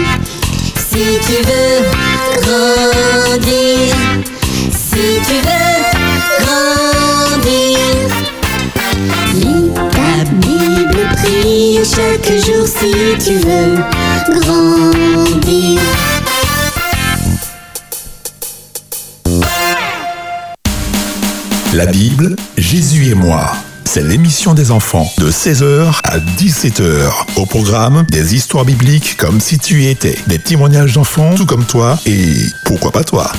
[0.76, 1.78] Si tu veux
[2.40, 4.13] grandir,
[13.24, 13.76] tu veux
[14.38, 15.80] grandir.
[21.72, 23.50] La Bible, Jésus et moi.
[23.86, 27.10] C'est l'émission des enfants de 16h à 17h.
[27.36, 31.64] Au programme, des histoires bibliques comme si tu y étais, des témoignages d'enfants tout comme
[31.64, 32.34] toi et
[32.66, 33.32] pourquoi pas toi.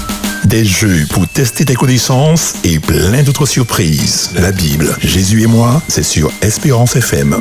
[0.46, 4.32] Des jeux pour tester tes connaissances et plein d'autres surprises.
[4.36, 7.40] La Bible, Jésus et moi, c'est sur Espérance FM.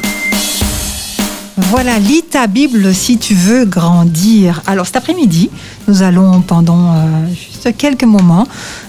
[1.56, 4.60] Voilà, lis ta Bible si tu veux grandir.
[4.66, 5.50] Alors cet après-midi,
[5.86, 8.44] nous allons pendant euh, juste quelques moments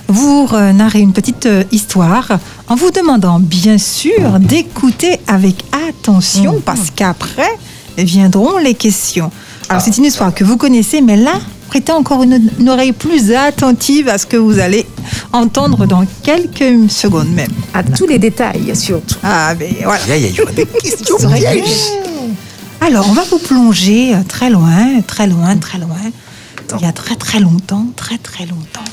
[0.07, 6.59] vous euh, narrer une petite euh, histoire en vous demandant bien sûr d'écouter avec attention
[6.65, 7.51] parce qu'après
[7.99, 9.29] viendront les questions.
[9.69, 11.33] Alors c'est une histoire que vous connaissez, mais là,
[11.67, 14.87] prêtez encore une, une oreille plus attentive à ce que vous allez
[15.33, 17.51] entendre dans quelques secondes même.
[17.75, 19.17] À tous les détails, surtout.
[19.21, 20.01] Ah, ben voilà.
[20.05, 22.14] Aïe, aïe, aïe, des questions pièges.
[22.81, 25.97] Alors, on va vous plonger euh, très loin, très loin, très loin.
[26.75, 28.83] Il y a très très longtemps, très très longtemps.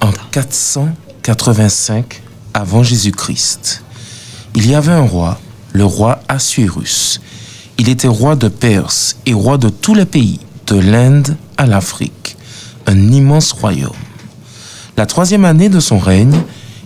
[0.00, 2.22] En 485
[2.54, 3.82] avant Jésus-Christ,
[4.54, 5.40] il y avait un roi,
[5.72, 7.20] le roi Assuérus.
[7.78, 12.36] Il était roi de Perse et roi de tous les pays, de l'Inde à l'Afrique,
[12.86, 13.92] un immense royaume.
[14.96, 16.40] La troisième année de son règne,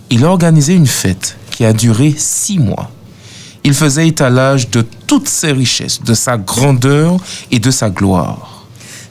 [0.09, 2.91] il a organisé une fête qui a duré six mois.
[3.63, 7.17] Il faisait étalage de toutes ses richesses, de sa grandeur
[7.51, 8.65] et de sa gloire.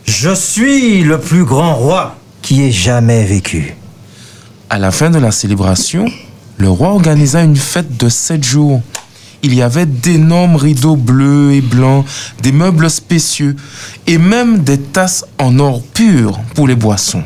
[0.05, 3.75] Je suis le plus grand roi qui ait jamais vécu.
[4.69, 6.07] À la fin de la célébration,
[6.59, 8.83] le roi organisa une fête de sept jours.
[9.43, 12.05] Il y avait d'énormes rideaux bleus et blancs,
[12.43, 13.57] des meubles spécieux
[14.07, 17.25] et même des tasses en or pur pour les boissons.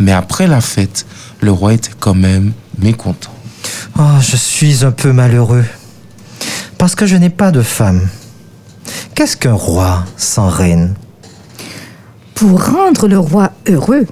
[0.00, 1.04] Mais après la fête,
[1.40, 3.30] le roi était quand même mécontent.
[3.98, 5.64] Oh, je suis un peu malheureux.
[6.80, 8.08] Parce que je n'ai pas de femme.
[9.14, 10.94] Qu'est-ce qu'un roi sans reine?
[12.34, 14.06] Pour rendre le roi heureux,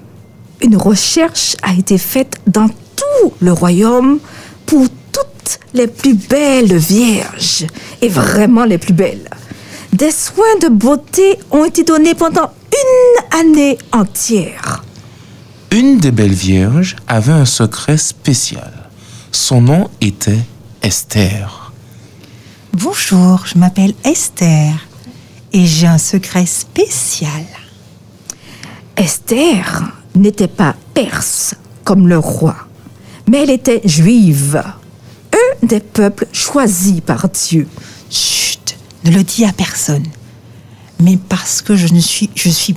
[0.60, 4.18] une recherche a été faite dans tout le royaume
[4.66, 7.66] pour toutes les plus belles vierges,
[8.02, 9.30] et vraiment les plus belles.
[9.94, 14.84] Des soins de beauté ont été donnés pendant une année entière.
[15.70, 18.90] Une des belles vierges avait un secret spécial.
[19.32, 20.40] Son nom était
[20.82, 21.67] Esther.
[22.80, 24.72] Bonjour, je m'appelle Esther
[25.52, 27.44] et j'ai un secret spécial.
[28.96, 32.54] Esther n'était pas perse comme le roi,
[33.28, 34.62] mais elle était juive,
[35.32, 37.66] un des peuples choisis par Dieu.
[38.10, 40.06] Chut, ne le dis à personne.
[41.00, 42.76] Mais parce que je ne suis, je suis,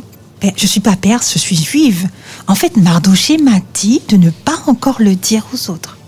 [0.56, 2.10] je suis pas perse, je suis juive.
[2.48, 6.00] En fait, Mardoché m'a dit de ne pas encore le dire aux autres.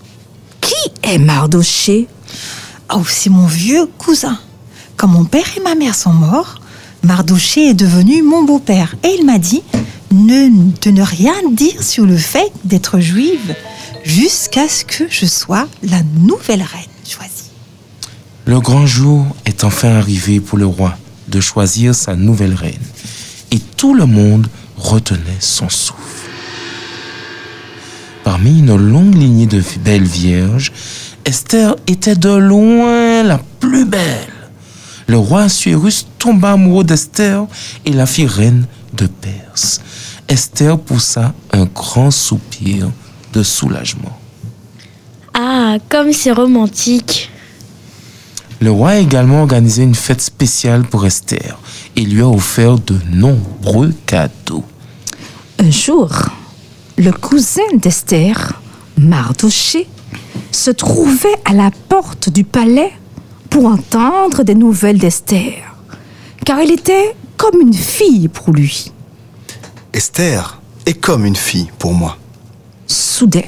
[0.60, 2.08] Qui est Mardoché?
[2.92, 4.38] Oh, c'est mon vieux cousin.
[4.96, 6.60] Quand mon père et ma mère sont morts,
[7.02, 8.96] Mardoché est devenu mon beau-père.
[9.02, 9.62] Et il m'a dit
[10.12, 10.48] ne,
[10.80, 13.54] de ne rien dire sur le fait d'être juive
[14.04, 17.50] jusqu'à ce que je sois la nouvelle reine choisie.
[18.46, 20.96] Le grand jour est enfin arrivé pour le roi
[21.28, 22.74] de choisir sa nouvelle reine.
[23.50, 26.00] Et tout le monde retenait son souffle.
[28.22, 30.72] Parmi une longue lignée de belles vierges,
[31.24, 34.28] Esther était de loin la plus belle.
[35.06, 37.46] Le roi Assuérus tomba amoureux d'Esther
[37.86, 39.80] et la fit reine de Perse.
[40.28, 42.90] Esther poussa un grand soupir
[43.32, 44.18] de soulagement.
[45.32, 47.30] Ah, comme c'est romantique.
[48.60, 51.58] Le roi a également organisé une fête spéciale pour Esther
[51.96, 54.64] et lui a offert de nombreux cadeaux.
[55.58, 56.10] Un jour,
[56.96, 58.60] le cousin d'Esther,
[58.96, 59.88] Mardoché,
[60.54, 62.92] se trouvait à la porte du palais
[63.50, 65.74] pour entendre des nouvelles d'Esther,
[66.44, 68.92] car elle était comme une fille pour lui.
[69.92, 72.16] Esther est comme une fille pour moi.
[72.86, 73.42] Soudain,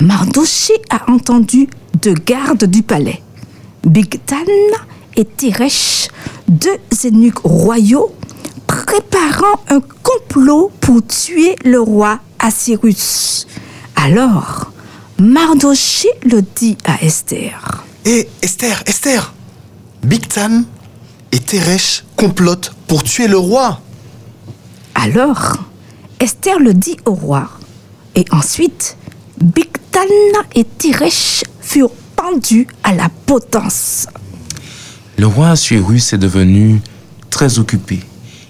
[0.00, 1.68] Mardoché a entendu
[2.00, 3.22] deux gardes du palais,
[3.84, 4.36] Bigtan
[5.16, 6.08] et Teresh,
[6.48, 8.14] deux eunuques royaux,
[8.66, 13.46] préparant un complot pour tuer le roi Assyrus.
[13.96, 14.69] Alors,
[15.20, 17.84] Mardoché le dit à Esther.
[18.06, 19.34] Et Esther, Esther
[20.02, 20.62] Bigtan
[21.30, 23.82] et Teresh complotent pour tuer le roi.
[24.94, 25.58] Alors,
[26.20, 27.50] Esther le dit au roi.
[28.14, 28.96] Et ensuite,
[29.38, 30.00] Bigtan
[30.54, 34.06] et Teresh furent pendus à la potence.
[35.18, 36.80] Le roi Assuérus est devenu
[37.28, 38.00] très occupé.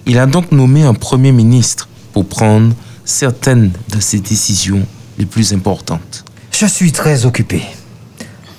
[0.05, 4.85] Il a donc nommé un premier ministre pour prendre certaines de ses décisions
[5.17, 6.23] les plus importantes.
[6.61, 7.63] Je suis très occupé.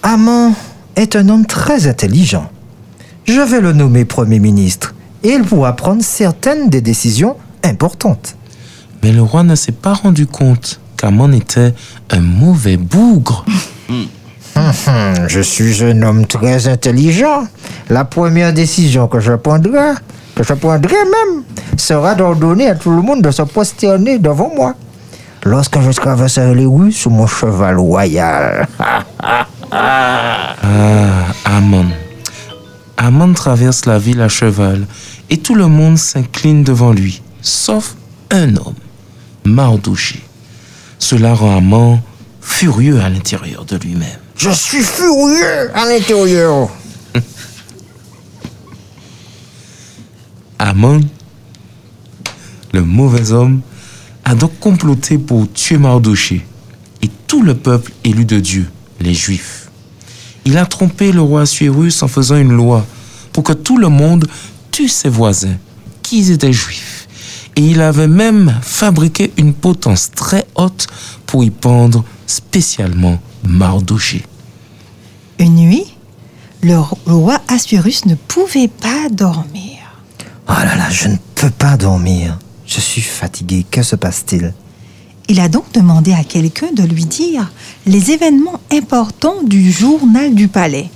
[0.02, 0.54] Amon
[0.96, 2.50] est un homme très intelligent.
[3.26, 8.34] Je vais le nommer Premier ministre et il pourra prendre certaines des décisions importantes.
[9.04, 11.74] Mais le roi ne s'est pas rendu compte qu'Amon était
[12.10, 13.44] un mauvais bougre.
[13.88, 14.06] Hum,
[15.28, 17.46] Je suis un homme très intelligent.
[17.88, 19.92] La première décision que je prendrai,
[20.34, 21.44] que je prendrai même,
[21.76, 24.74] sera d'ordonner à tout le monde de se prosterner devant moi.
[25.44, 28.68] Lorsque je traverserai les rues sur mon cheval royal.
[29.74, 31.86] Ah, Amon.
[32.98, 34.86] Amon traverse la ville à cheval
[35.30, 37.96] et tout le monde s'incline devant lui, sauf
[38.30, 38.74] un homme,
[39.44, 40.22] Mardoché.
[40.98, 42.00] Cela rend Amon
[42.42, 44.18] furieux à l'intérieur de lui-même.
[44.36, 46.68] Je suis furieux à l'intérieur.
[50.58, 51.00] Amon,
[52.72, 53.62] le mauvais homme,
[54.24, 56.46] a donc comploté pour tuer Mardoché
[57.02, 58.70] et tout le peuple élu de Dieu,
[59.00, 59.70] les Juifs.
[60.44, 62.84] Il a trompé le roi Assuérus en faisant une loi
[63.32, 64.26] pour que tout le monde
[64.70, 65.56] tue ses voisins,
[66.02, 67.08] qui étaient juifs.
[67.56, 70.86] Et il avait même fabriqué une potence très haute
[71.26, 74.24] pour y pendre spécialement Mardoché.
[75.38, 75.96] Une nuit,
[76.62, 79.78] le roi Assuérus ne pouvait pas dormir.
[80.48, 82.38] Oh là là, je ne peux pas dormir.
[82.74, 83.66] Je suis fatigué.
[83.70, 84.54] Que se passe-t-il?
[85.28, 87.52] Il a donc demandé à quelqu'un de lui dire
[87.84, 90.88] les événements importants du journal du palais.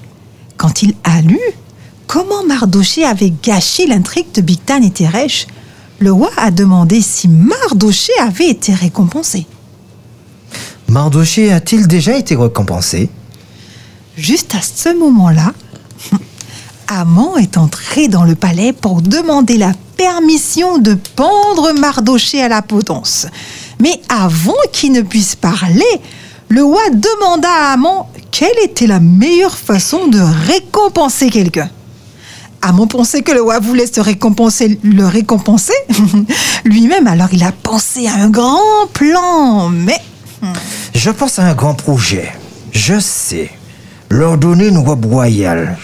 [0.56, 1.38] Quand il a lu
[2.06, 5.46] comment Mardoché avait gâché l'intrigue de Bigtan et Teresh,
[5.98, 9.46] le roi a demandé si Mardoché avait été récompensé.
[10.88, 13.10] Mardoché a-t-il déjà été récompensé?
[14.16, 15.52] Juste à ce moment-là,
[16.88, 22.62] Amon est entré dans le palais pour demander la permission de pendre Mardoché à la
[22.62, 23.26] potence.
[23.80, 25.84] Mais avant qu'il ne puisse parler,
[26.48, 31.70] le roi demanda à Amon quelle était la meilleure façon de récompenser quelqu'un.
[32.62, 35.72] Amon pensait que le roi voulait se récompenser, le récompenser
[36.64, 39.98] lui-même, alors il a pensé à un grand plan, mais
[40.94, 42.32] Je pense à un grand projet.
[42.72, 43.50] Je sais.
[44.10, 45.78] Leur donner une robe royale.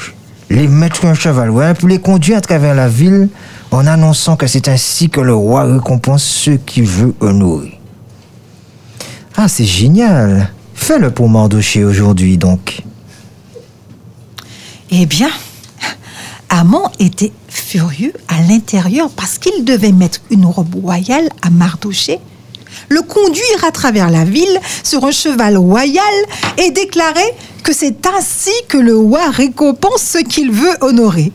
[0.51, 3.29] Les mettre un cheval pour les conduire à travers la ville
[3.73, 7.81] en annonçant que c'est ainsi que le roi récompense ceux qu'il veut honorer.
[9.35, 10.53] Ah, c'est génial.
[10.75, 12.83] Fais-le pour Mardoché aujourd'hui, donc.
[14.91, 15.31] Eh bien,
[16.51, 22.19] Amon était furieux à l'intérieur parce qu'il devait mettre une robe royale à Mardoché,
[22.91, 26.05] le conduire à travers la ville sur un cheval royal
[26.59, 27.21] et déclarer
[27.63, 31.33] que c'est ainsi que le roi récompense ce qu'il veut honorer.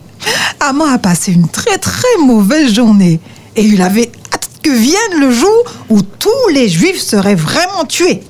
[0.60, 3.20] Amon a passé une très très mauvaise journée
[3.56, 8.22] et il avait hâte que vienne le jour où tous les juifs seraient vraiment tués.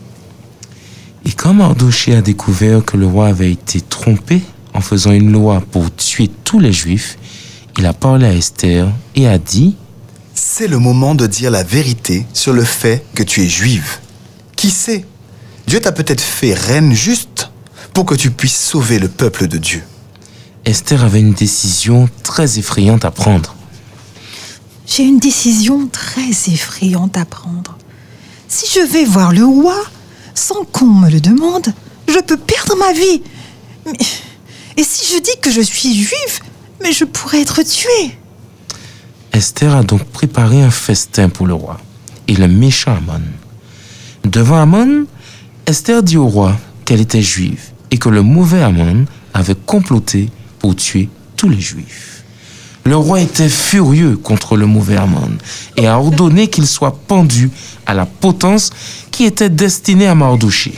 [1.24, 4.42] Et quand Mardoché a découvert que le roi avait été trompé
[4.74, 7.18] en faisant une loi pour tuer tous les juifs,
[7.78, 9.76] il a parlé à Esther et a dit
[10.34, 13.98] C'est le moment de dire la vérité sur le fait que tu es juive.
[14.56, 15.04] Qui sait
[15.66, 17.50] Dieu t'a peut-être fait reine juste
[17.92, 19.82] pour que tu puisses sauver le peuple de Dieu.
[20.68, 23.54] Esther avait une décision très effrayante à prendre.
[24.86, 27.78] J'ai une décision très effrayante à prendre.
[28.48, 29.82] Si je vais voir le roi
[30.34, 31.72] sans qu'on me le demande,
[32.06, 33.22] je peux perdre ma vie.
[33.86, 33.92] Mais-
[34.76, 36.40] et si je dis que je suis juive,
[36.82, 38.18] mais je pourrais être tuée.
[39.32, 41.78] Esther a donc préparé un festin pour le roi
[42.26, 43.22] et le méchant Amon.
[44.24, 45.06] Devant Amon,
[45.64, 50.76] Esther dit au roi qu'elle était juive et que le mauvais Amon avait comploté pour
[50.76, 52.24] tuer tous les juifs.
[52.84, 55.32] Le roi était furieux contre le mauvais Amon
[55.76, 57.50] et a ordonné qu'il soit pendu
[57.86, 58.70] à la potence
[59.10, 60.72] qui était destinée à Mardoché.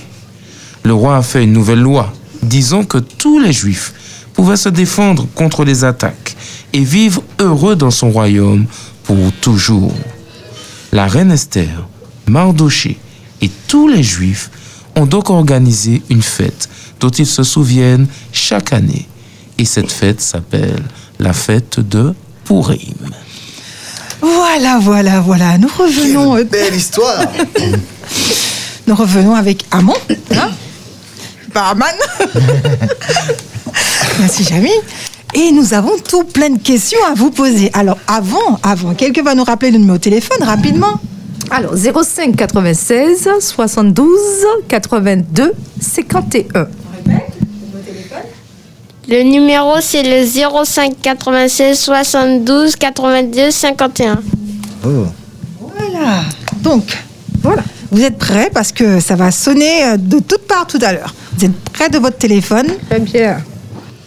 [0.83, 2.13] Le roi a fait une nouvelle loi
[2.43, 3.95] disant que tous les juifs
[4.35, 6.37] pouvaient se défendre contre les attaques
[6.73, 8.67] et vivre heureux dans son royaume
[9.05, 9.95] pour toujours.
[10.93, 11.87] La reine Esther,
[12.27, 12.99] Mardoché
[13.41, 14.51] et tous les juifs
[14.97, 16.69] ont donc organisé une fête
[16.99, 19.07] dont ils se souviennent chaque année.
[19.61, 20.83] Et cette fête s'appelle
[21.19, 22.15] la fête de
[22.47, 23.11] Purim.
[24.23, 25.59] Voilà, voilà, voilà.
[25.59, 27.27] Nous revenons, euh, Belle histoire
[28.87, 29.93] nous revenons avec Amon.
[30.35, 30.49] Hein
[31.53, 31.89] Pas Aman.
[34.21, 34.73] Merci, Jamy.
[35.35, 37.71] Et nous avons tout plein de questions à vous poser.
[37.75, 40.99] Alors, avant, avant, quelqu'un va nous rappeler le numéro de téléphone rapidement.
[41.51, 44.09] Alors, 05 96 72
[44.69, 46.67] 82 51.
[49.11, 54.21] Le numéro, c'est le 05 96 72 82 51.
[54.87, 54.89] Oh.
[55.59, 56.23] Voilà.
[56.63, 56.85] Donc,
[57.43, 57.65] voilà.
[57.91, 61.13] Vous êtes prêts parce que ça va sonner euh, de toutes parts tout à l'heure.
[61.37, 62.69] Vous êtes prêts de votre téléphone?
[62.89, 63.39] Très bien.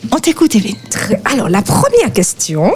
[0.09, 0.77] On t'écoute, Evelyne.
[1.25, 2.73] Alors, la première question.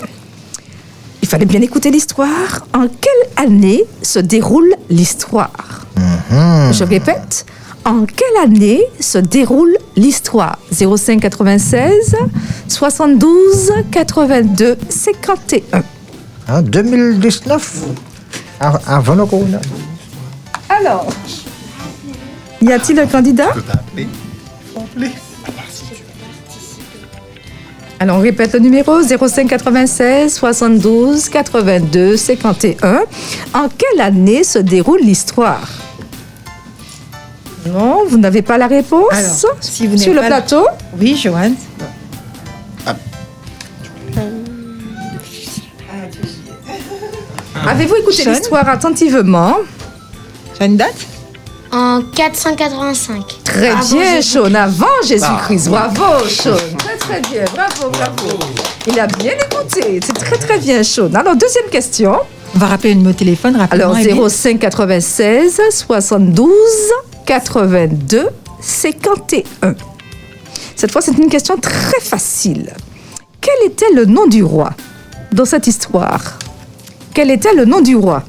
[1.21, 2.67] Il fallait bien écouter l'histoire.
[2.73, 5.85] En quelle année se déroule l'histoire?
[6.29, 7.45] Je répète.
[7.87, 10.59] En quelle année se déroule l'histoire?
[10.71, 12.15] 05 96
[12.67, 15.83] 72 82 51.
[16.49, 17.83] En 2019
[18.59, 19.59] Av- Avant le corona.
[20.69, 21.07] Alors,
[22.61, 23.53] y a-t-il un candidat?
[27.99, 33.03] Alors, on répète le numéro 05 96 72 82 51.
[33.53, 35.67] En quelle année se déroule l'histoire?
[37.73, 40.65] Non, vous n'avez pas la réponse Alors, si vous Sur le pas- plateau
[40.99, 41.55] Oui, Joanne.
[47.67, 49.55] Avez-vous écouté l'histoire attentivement
[50.55, 50.95] Tu as une date
[51.71, 53.23] En 485.
[53.43, 54.21] Très Avant bien.
[54.21, 55.69] Sean, avant Jésus-Christ.
[55.69, 56.55] Bravo, Sean.
[56.77, 57.43] Très, très bien.
[57.53, 58.39] Bravo, bravo.
[58.87, 59.99] Il a bien écouté.
[60.05, 61.13] C'est très, très bien, Sean.
[61.13, 62.15] Alors, deuxième question.
[62.55, 63.85] On va rappeler le numéro de téléphone rapidement.
[63.91, 64.29] Alors, Evelyne.
[64.29, 66.49] 05 96 72
[67.27, 68.29] 82
[68.61, 69.75] 51.
[70.75, 72.73] Cette fois, c'est une question très facile.
[73.41, 74.71] Quel était le nom du roi
[75.33, 76.39] dans cette histoire?
[77.13, 78.23] Quel était le nom du roi?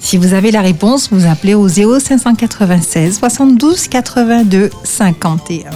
[0.00, 5.70] Si vous avez la réponse, vous appelez au 0596 72 82 51.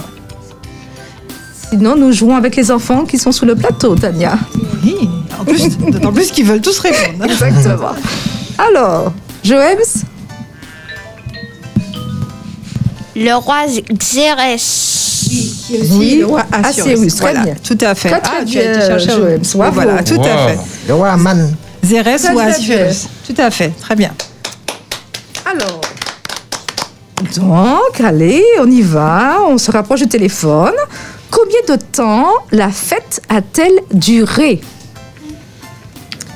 [1.69, 4.39] Sinon, nous jouons avec les enfants qui sont sous le plateau, Tania.
[4.83, 4.95] Oui,
[5.39, 7.25] en plus, d'autant plus qu'ils veulent tous répondre.
[7.29, 7.91] Exactement.
[8.57, 9.13] Alors,
[9.43, 10.06] Joems
[13.17, 15.29] Le roi Xérès.
[15.91, 16.45] Oui, le roi
[17.19, 18.09] Voilà, tout à fait.
[18.09, 19.11] Très, très ah, tu as été bien, chercher.
[19.11, 19.41] Joël.
[19.55, 19.73] Bravo.
[19.73, 20.59] Voilà, tout à fait.
[20.87, 21.51] Le roi Aman.
[21.83, 23.07] Zérès Très, ou très Assyrus.
[23.25, 24.11] Tout à fait, très bien.
[25.45, 25.81] Alors,
[27.35, 29.37] donc, allez, on y va.
[29.49, 30.75] On se rapproche du téléphone.
[31.31, 34.61] Combien de temps la fête a-t-elle duré?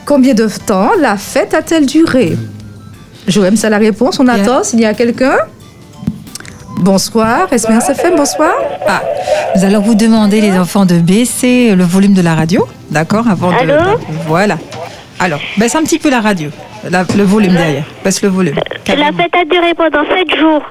[0.06, 2.36] Combien de temps la fête a-t-elle duré?
[3.28, 4.20] Joël, c'est la réponse.
[4.20, 5.38] On attend s'il y a quelqu'un?
[6.80, 8.54] Bonsoir, Espérance FM, bonsoir?
[8.88, 9.02] Ah,
[9.56, 13.52] nous allons vous demander, les enfants, de baisser le volume de la radio, d'accord avant
[13.52, 14.00] de- Allô?
[14.28, 14.58] Voilà.
[15.20, 16.50] Alors, baisse un petit peu la radio,
[16.90, 17.84] la- le volume derrière.
[18.04, 18.56] Baisse le volume.
[18.88, 20.64] La fête a duré pendant 7 jours.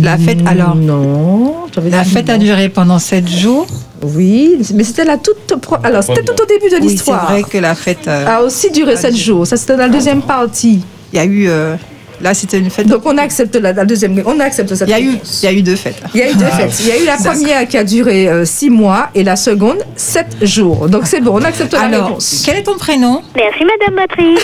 [0.00, 1.54] La fête, alors, Non,
[1.90, 3.66] la fête a duré pendant sept jours?
[4.02, 5.54] Oui, mais c'était la toute.
[5.60, 7.30] pro- Alors, c'était tout au début de Oui, c'est l'histoire.
[7.30, 9.24] vrai que la fête euh, a aussi duré a 7 duré.
[9.24, 9.46] jours.
[9.46, 10.82] Ça, c'était dans la deuxième partie.
[11.12, 11.46] Il y a eu.
[11.48, 11.76] euh,
[12.20, 12.86] là, c'était une fête.
[12.86, 14.22] Donc, on accepte la, la deuxième.
[14.26, 15.40] On accepte cette Il y a eu, réponse.
[15.42, 16.02] il y a eu deux fêtes.
[16.14, 16.76] Il y a eu deux fêtes.
[16.80, 20.36] Il y a eu la première qui a duré 6 mois et la seconde 7
[20.42, 20.88] jours.
[20.88, 22.42] Donc c'est bon, on accepte la Alors, réponse.
[22.44, 23.22] quel est ton prénom?
[23.34, 24.38] Merci, Madame Batterie.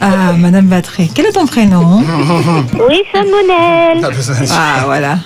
[0.00, 1.10] Ah, Madame Battery.
[1.14, 2.02] Quel est ton prénom?
[2.88, 4.04] Oui, Monel.
[4.50, 5.18] Ah, voilà.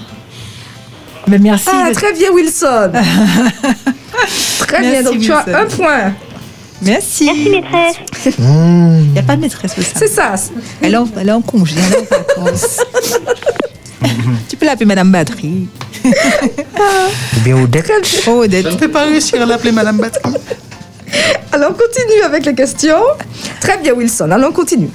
[1.28, 1.68] Mais merci.
[1.72, 2.92] Ah, de- très bien, Wilson.
[4.60, 6.12] très bien, donc tu as un point.
[6.82, 7.24] Merci.
[7.24, 7.96] Merci, maîtresse.
[8.38, 9.74] Il n'y a pas de maîtresse.
[9.94, 10.34] C'est ça.
[10.82, 12.80] Elle est en, elle est en congé, elle est en vacances.
[14.48, 15.68] tu peux l'appeler Madame Battery.
[16.04, 17.90] Ou bien Odette.
[18.26, 18.70] Oh, Odette.
[18.70, 20.34] Je peux pas réussir à l'appeler Madame Batterie.
[21.52, 23.02] Alors, on continue avec les questions.
[23.60, 24.30] Très bien, Wilson.
[24.30, 24.90] Alors, on continue.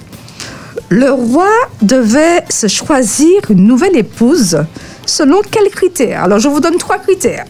[0.89, 1.49] Le roi
[1.81, 4.59] devait se choisir une nouvelle épouse
[5.05, 6.23] selon quels critères?
[6.23, 7.45] Alors, je vous donne trois critères.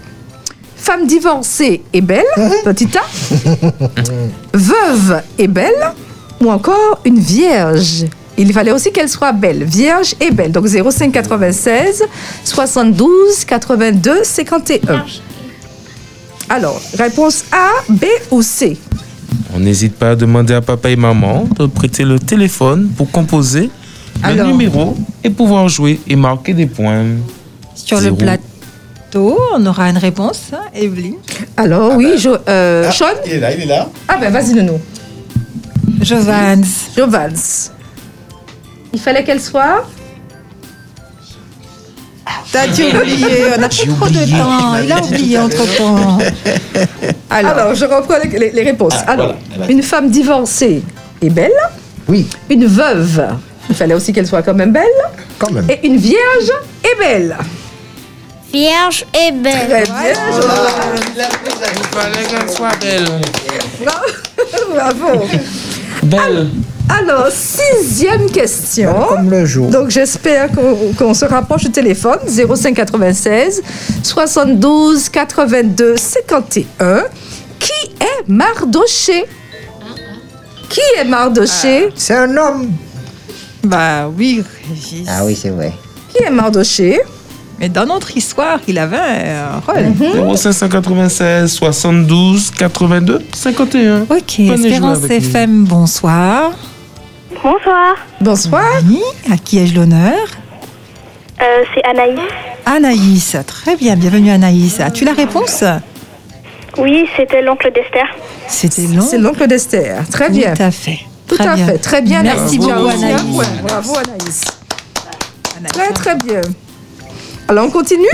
[0.82, 2.26] Femme divorcée et belle,
[2.64, 3.04] petit A.
[4.54, 5.92] Veuve et belle.
[6.42, 8.06] Ou encore une vierge.
[8.36, 10.52] Il fallait aussi qu'elle soit belle, vierge et belle.
[10.52, 12.04] Donc 05 96
[12.44, 15.06] 72 82 51.
[16.50, 18.76] Alors, réponse A, B ou C?
[19.54, 23.70] On n'hésite pas à demander à papa et maman de prêter le téléphone pour composer
[24.24, 24.48] Alors.
[24.48, 27.06] le numéro et pouvoir jouer et marquer des points.
[27.76, 28.44] Sur le plateau,
[29.20, 31.16] on aura une réponse, hein, Evelyne.
[31.58, 33.90] Alors, oui, Jo- euh, Ah, Sean Il est là, il est là.
[34.08, 34.80] Ah ben, vas-y, Nounou.
[36.02, 36.64] Jovans.
[36.96, 37.70] Jovans.
[38.94, 39.86] Il fallait qu'elle soit
[42.52, 44.76] T'as-tu oublié On a plus trop de temps.
[44.84, 46.18] Il a oublié entre-temps.
[47.30, 48.94] Alors, Alors, je reprends les, les- les réponses.
[49.08, 50.84] Ah, Alors, voilà, une femme divorcée
[51.22, 51.52] et belle.
[52.10, 53.26] Oui, Une veuve.
[53.70, 54.84] Il fallait aussi qu'elle soit quand même belle.
[55.40, 55.66] quand même.
[55.70, 56.52] Et une vierge
[56.84, 57.38] et belle.
[58.52, 59.68] Vierge et belle.
[59.70, 61.28] Très bien,
[61.76, 63.06] Il fallait qu'elle soit belle.
[64.74, 65.26] Bravo.
[66.04, 66.50] Belle.
[66.90, 68.94] Alors, sixième question.
[69.08, 69.70] Comme le jour.
[69.70, 70.50] Donc j'espère
[70.98, 73.62] qu'on se rapproche du téléphone 0596
[74.04, 77.04] 72 82 51.
[77.60, 77.72] Qui
[78.02, 79.26] est Mardoché?
[80.68, 81.90] Qui est Mardoché?
[81.96, 82.72] C'est un homme.
[83.64, 85.08] bah oui, Régis.
[85.10, 85.72] Ah oui, c'est vrai.
[86.14, 87.00] Qui est Mardoché?
[87.62, 89.84] Mais dans notre histoire, il avait un rôle.
[89.90, 90.36] Mhm.
[90.36, 94.02] 0596 72 82 51.
[94.10, 95.04] Ok, Espérance.
[95.04, 96.54] FM, bonsoir.
[97.44, 97.96] Bonsoir.
[98.20, 98.64] Bonsoir.
[98.90, 99.00] Oui,
[99.32, 100.16] à qui ai-je l'honneur?
[101.40, 101.44] Euh,
[101.76, 102.20] c'est Anaïs.
[102.66, 104.80] Anaïs, très bien, bienvenue Anaïs.
[104.80, 105.64] As-tu la réponse?
[106.80, 108.06] Oui, c'était l'oncle d'Esther.
[108.48, 108.88] C'était.
[109.08, 110.04] C'est l'oncle d'Esther.
[110.12, 110.56] Très bien.
[110.56, 111.00] Tout à fait.
[111.28, 111.66] Tout Très à bien.
[111.68, 111.78] fait.
[111.78, 112.24] Très bien.
[112.24, 113.22] Merci as beaucoup Anaïs.
[113.62, 114.42] Bravo Anaïs.
[115.58, 115.72] Anaïs.
[115.74, 116.42] Très très bien.
[117.48, 118.08] Alors on continue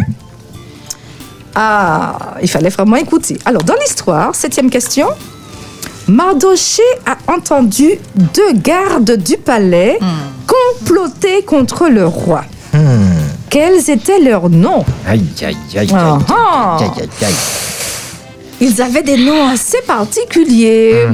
[1.56, 3.38] Ah, il fallait vraiment écouter.
[3.46, 5.08] Alors dans l'histoire, septième question.
[6.08, 10.00] Mardoché a entendu deux gardes du palais
[10.48, 12.44] comploter contre le roi.
[13.50, 14.84] Quels étaient leurs noms?
[15.08, 15.90] Aïe, aïe, aïe, aïe.
[15.94, 16.78] Ah, ah.
[16.82, 17.34] Aïe, aïe, aïe.
[18.60, 21.08] Ils avaient des noms assez particuliers.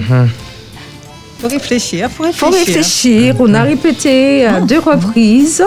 [1.39, 2.76] Faut réfléchir, faut Faut réfléchir.
[2.76, 3.36] réfléchir.
[3.39, 5.64] On a répété à deux reprises.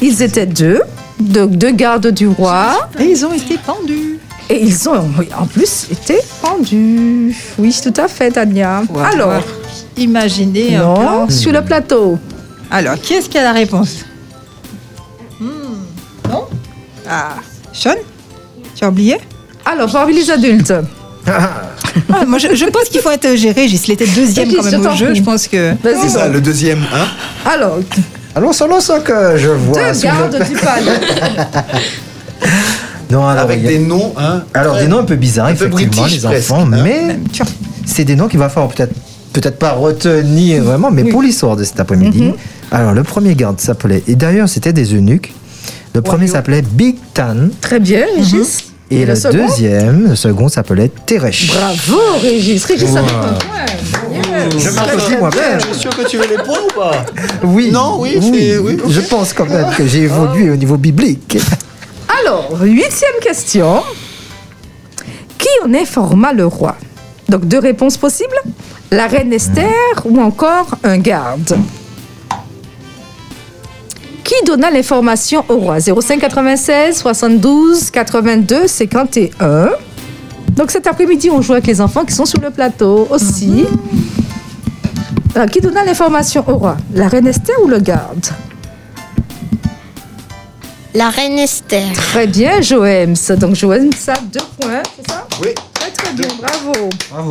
[0.00, 0.80] Ils étaient deux,
[1.20, 2.88] deux, deux gardes du roi.
[2.98, 4.18] Et ils ont été pendus.
[4.50, 4.94] Et ils ont
[5.38, 7.36] en plus été pendus.
[7.58, 8.82] Oui, tout à fait, Tania.
[8.90, 9.42] Faut Alors,
[9.96, 11.28] imaginé un plan.
[11.30, 12.18] sur le plateau.
[12.70, 14.04] Alors, qui est-ce qui a la réponse
[15.40, 15.48] Hmm,
[16.30, 16.46] Non
[17.08, 17.34] Ah,
[17.72, 17.94] Sean
[18.74, 19.18] Tu as oublié
[19.64, 20.72] Alors, parmi les adultes.
[21.26, 23.62] Ah, moi, je, je pense qu'il faut intergérer.
[23.62, 25.14] Régis, il était deuxième quand même je au jeu.
[25.14, 25.74] Je pense que.
[25.82, 27.06] C'est ça, le deuxième, hein
[27.44, 27.78] Alors,
[28.34, 29.92] Alors, selon ce que je vois.
[29.92, 31.00] deux gardes du palais.
[33.10, 35.66] Non, alors, Avec a- des noms, hein Alors, des noms un peu bizarres, Un peu
[35.66, 36.84] effectivement, british, les enfants, presque, hein.
[36.84, 37.18] mais
[37.86, 38.92] c'est des noms qu'il va falloir peut-être
[39.32, 42.22] peut-être pas retenir vraiment, mais pour l'histoire de cet après-midi.
[42.24, 42.34] Mhm.
[42.70, 45.34] Alors, le premier garde s'appelait, et d'ailleurs, c'était des eunuques.
[45.94, 48.67] Le premier s'appelait Big Tan, Très bien, Régis.
[48.90, 51.48] Et, le, second deuxième, le second s'appelait Teresh.
[51.54, 52.64] Bravo, Régis.
[52.64, 53.08] Régis, ça Wow.
[53.08, 53.38] un point.
[54.58, 55.60] Je moi-même.
[55.60, 57.04] Je suis sûr que tu veux les points ou pas?
[57.42, 60.24] Oui, Non, oui, c'est- oui, je pense quand même que j'ai Oh.
[60.24, 61.38] évolué au niveau biblique.
[62.22, 63.82] Alors, huitième question.
[65.38, 66.76] Qui en informa le roi?
[67.28, 68.36] Donc, deux réponses possibles.
[68.90, 69.66] La reine Esther
[70.04, 71.58] ou encore un garde?
[74.28, 75.80] Qui donna l'information au roi?
[75.80, 79.70] 05 96 72 82 51.
[80.50, 83.64] Donc cet après-midi, on joue avec les enfants qui sont sur le plateau aussi.
[85.34, 86.76] Alors, qui donna l'information au roi?
[86.92, 88.26] La reine Esther ou le garde?
[90.92, 91.90] La reine Esther.
[91.94, 93.14] Très bien, Joëms.
[93.38, 95.26] Donc, Joëms a deux points, c'est ça?
[95.40, 95.54] Oui.
[95.72, 96.90] Très, très bien, bravo.
[97.10, 97.30] Bravo.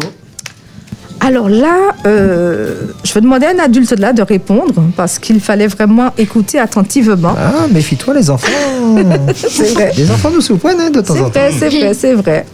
[1.28, 5.68] Alors là, euh, je vais demander à un adulte là de répondre parce qu'il fallait
[5.68, 7.36] vraiment écouter attentivement.
[7.38, 8.48] Ah, méfie-toi les enfants.
[9.36, 9.92] C'est vrai.
[9.98, 11.32] Les enfants nous surprennent hein, de temps C'est en temps.
[11.32, 12.46] vrai, c'est vrai, c'est vrai.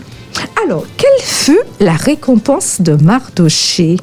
[0.66, 3.98] Alors, quelle fut la récompense de Mardoché?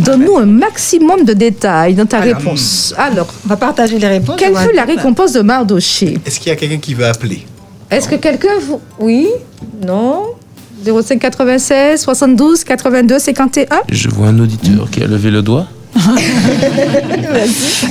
[0.00, 2.92] Donne-nous un maximum de détails dans ta Alors, réponse.
[2.98, 4.34] Alors, On va partager les réponses.
[4.36, 6.18] quelle fut la récompense de Mardoché?
[6.26, 7.46] Est-ce qu'il y a quelqu'un qui veut appeler?
[7.88, 8.80] Est-ce que quelqu'un vous...
[8.98, 9.28] Oui?
[9.86, 10.22] Non?
[10.92, 15.66] 05 96 72 82 51 Je vois un auditeur qui a levé le doigt.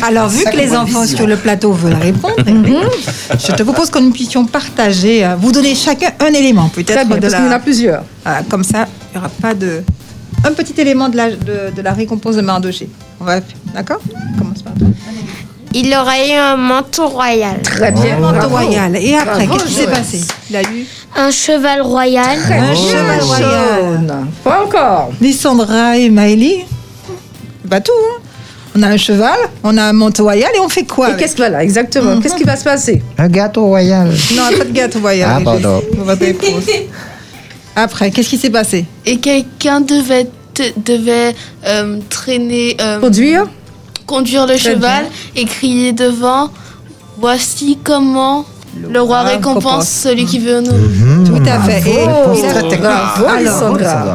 [0.04, 4.12] Alors, vu que les enfants sur le plateau veulent répondre, je te propose que nous
[4.12, 7.60] puissions partager, euh, vous donner chacun un élément, peut-être parce la- qu'il y en a
[7.60, 8.04] plusieurs.
[8.24, 9.82] Voilà, comme ça, il n'y aura pas de.
[10.44, 12.88] Un petit élément de la, de, de la récompense de Mardoché.
[13.20, 13.40] On va.
[13.74, 14.00] D'accord?
[14.36, 14.88] On commence par toi.
[15.74, 17.62] Il aurait eu un manteau royal.
[17.62, 18.16] Très bien.
[18.16, 18.96] Le manteau royal.
[18.96, 20.22] Et après, qu'est-ce qui s'est passé?
[20.50, 20.86] Il a eu
[21.18, 22.38] Un cheval royal.
[22.46, 23.52] un Bien, cheval royal.
[23.82, 24.28] jaune.
[24.44, 25.10] Pas encore.
[25.20, 26.64] Lissandra et Maëlie?
[27.70, 27.92] Pas tout.
[27.92, 28.22] hein.
[28.78, 31.34] on a un cheval, on a un manteau royal et on fait quoi Et qu'est-ce
[31.34, 32.20] que voilà, exactement.
[32.22, 33.02] Qu'est-ce qui va se passer?
[33.18, 34.10] Un gâteau royal.
[34.36, 35.30] Non, pas de gâteau royal.
[35.38, 35.82] Ah, pardon.
[36.00, 36.62] On va te répondre.
[37.76, 38.86] Après, qu'est-ce qui s'est passé?
[39.06, 40.28] Et quelqu'un devait,
[40.78, 41.36] devait
[41.66, 43.46] euh, traîner, euh, Conduire?
[44.06, 46.50] Conduire le cheval et crier devant
[47.18, 48.44] Voici comment
[48.78, 49.56] le, roi récompense.
[49.64, 51.26] récompense celui qui veut nous.
[51.26, 51.80] Tout à fait.
[51.90, 52.40] Et Réponse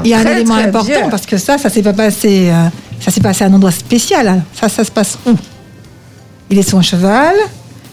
[0.05, 1.09] il y a un Très, élément très important bien.
[1.09, 2.51] parce que ça, ça s'est pas passé.
[2.51, 2.69] euh,
[3.01, 4.29] ça s'est passé à un endroit spécial.
[4.29, 4.43] hein.
[4.53, 5.31] Ça, ça se passe où?
[6.51, 7.35] Il est sur un cheval.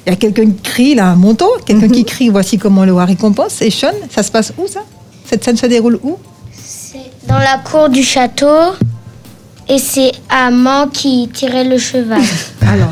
[0.06, 1.50] Il y a quelqu'un qui crie, il a un manteau.
[1.66, 1.92] Quelqu'un Mhm.
[1.94, 3.62] qui crie, voici comment le roi récompense.
[3.62, 4.82] Et Sean, ça se passe où ça?
[5.30, 6.18] Cette scène se déroule où?
[6.54, 6.98] C'est
[7.30, 8.74] dans la cour du château.
[9.70, 12.22] Et c'est Amand qui tirait le cheval.
[12.62, 12.92] Alors,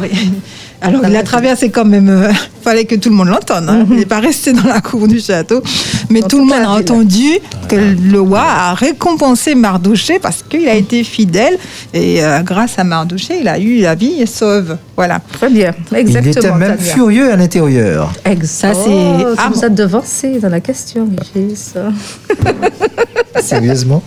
[0.82, 2.10] alors il a traversé quand même.
[2.10, 3.66] euh, Il fallait que tout le monde l'entende.
[3.70, 3.86] hein.
[3.90, 5.62] Il n'est pas resté dans la cour du château.
[6.10, 7.30] Mais Dans tout le monde a entendu
[7.70, 11.58] que le roi a récompensé Mardoché parce qu'il a été fidèle.
[11.94, 14.78] Et euh, grâce à Mardoché, il a eu la vie sauve.
[14.96, 15.20] Voilà.
[15.32, 16.32] Très bien, Il exactement.
[16.32, 18.12] était même furieux à l'intérieur.
[18.26, 18.74] Exact.
[18.76, 19.56] Ça, c'est Oh, Amand.
[19.56, 21.74] nous as devancé dans la question, Régis.
[23.42, 24.02] Sérieusement.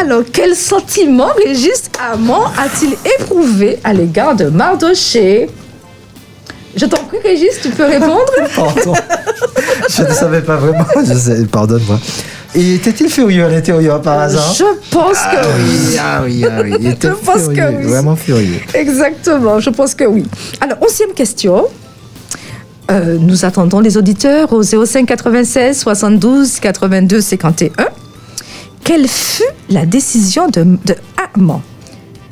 [0.00, 1.82] Alors, quel sentiment Régis
[2.12, 5.48] Amand a-t-il éprouvé à l'égard de Mardoché
[6.76, 8.94] Je t'en prie, Régis, tu peux répondre Pardon.
[9.88, 10.84] Je ne savais pas vraiment.
[11.50, 11.98] Pardonne-moi.
[12.54, 15.96] Et était-il furieux à l'intérieur par hasard Je pense que oui.
[16.00, 16.74] Ah oui, ah oui.
[16.80, 17.84] Il était Je pense que furieux, oui.
[17.86, 18.60] Vraiment furieux.
[18.74, 20.24] Exactement, je pense que oui.
[20.60, 21.66] Alors, onzième question.
[22.90, 27.70] Euh, nous attendons les auditeurs au 05 96 72 82 51.
[28.82, 30.96] Quelle fut la décision de, de
[31.36, 31.60] Haman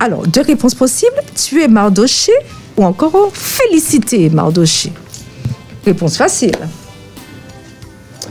[0.01, 2.33] Alors, deux réponses possibles tuer Mardoché
[2.79, 4.93] ou encore féliciter Mardoché
[5.85, 6.57] Réponse facile.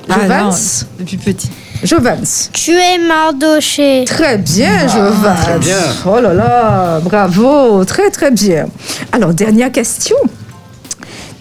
[0.09, 1.49] Ah, Jovans non, depuis petit.
[1.83, 2.49] Jovans.
[2.53, 4.05] Tuer Mardoché.
[4.05, 5.25] Très bien, Jovans.
[5.25, 5.79] Ah, très bien.
[6.05, 8.67] Oh là là, bravo, très très bien.
[9.11, 10.15] Alors, dernière question.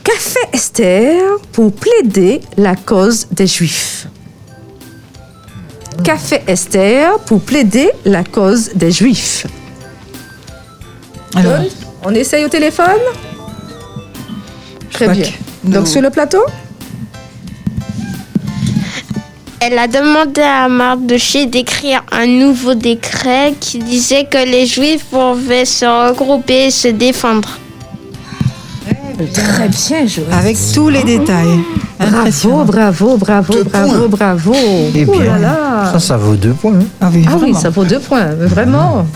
[0.02, 1.20] Qu'a fait Esther
[1.52, 4.08] pour plaider la cause des Juifs?
[6.02, 9.46] Qu'a fait Esther pour plaider la cause des Juifs?
[11.34, 11.60] Alors,
[12.08, 13.00] On essaye au téléphone
[14.92, 15.26] Très bien.
[15.64, 16.38] Donc, sur le plateau
[19.60, 25.64] Elle a demandé à Mardoché d'écrire un nouveau décret qui disait que les Juifs pouvaient
[25.64, 27.58] se regrouper et se défendre.
[29.16, 30.28] Très Très bien, Joël.
[30.32, 31.58] Avec tous les détails.
[31.98, 34.08] Bravo, bravo, bravo, Deux bravo, points.
[34.08, 34.54] bravo.
[34.54, 35.88] Eh Oh bien, là là.
[35.92, 36.74] ça, ça vaut deux points.
[36.74, 36.84] hein.
[37.00, 39.06] Ah oui, Ah ça vaut deux points, mais vraiment.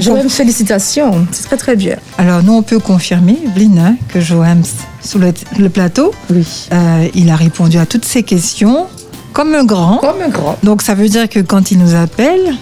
[0.00, 1.26] Joël, félicitations.
[1.32, 1.96] C'est très très bien.
[2.18, 4.58] Alors nous, on peut confirmer, Evelyne, hein, que Johan,
[5.02, 6.46] sur le, le plateau, Oui.
[6.72, 8.86] euh, il a répondu à toutes ces questions
[9.32, 9.98] comme un grand.
[9.98, 10.56] Comme un grand.
[10.62, 12.54] Donc ça veut dire que quand il nous appelle,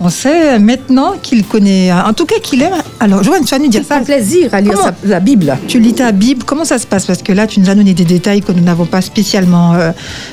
[0.00, 2.72] on sait maintenant qu'il connaît, en tout cas qu'il aime.
[2.98, 3.98] Alors Johan, tu vas nous dire Ça ça.
[4.00, 5.56] fait plaisir à lire sa- la Bible.
[5.68, 7.06] Tu lis ta Bible, comment ça se passe?
[7.06, 9.92] Parce que là, tu nous as donné des détails que nous n'avons pas spécialement euh,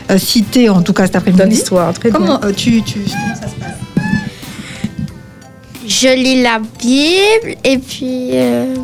[0.10, 1.56] euh, cités, en tout cas cet Dans après-midi.
[1.56, 2.50] l'histoire, très Comment bien.
[2.50, 3.70] euh, tu, tu, comment ça se passe?
[5.94, 8.76] Je lis la Bible et puis euh,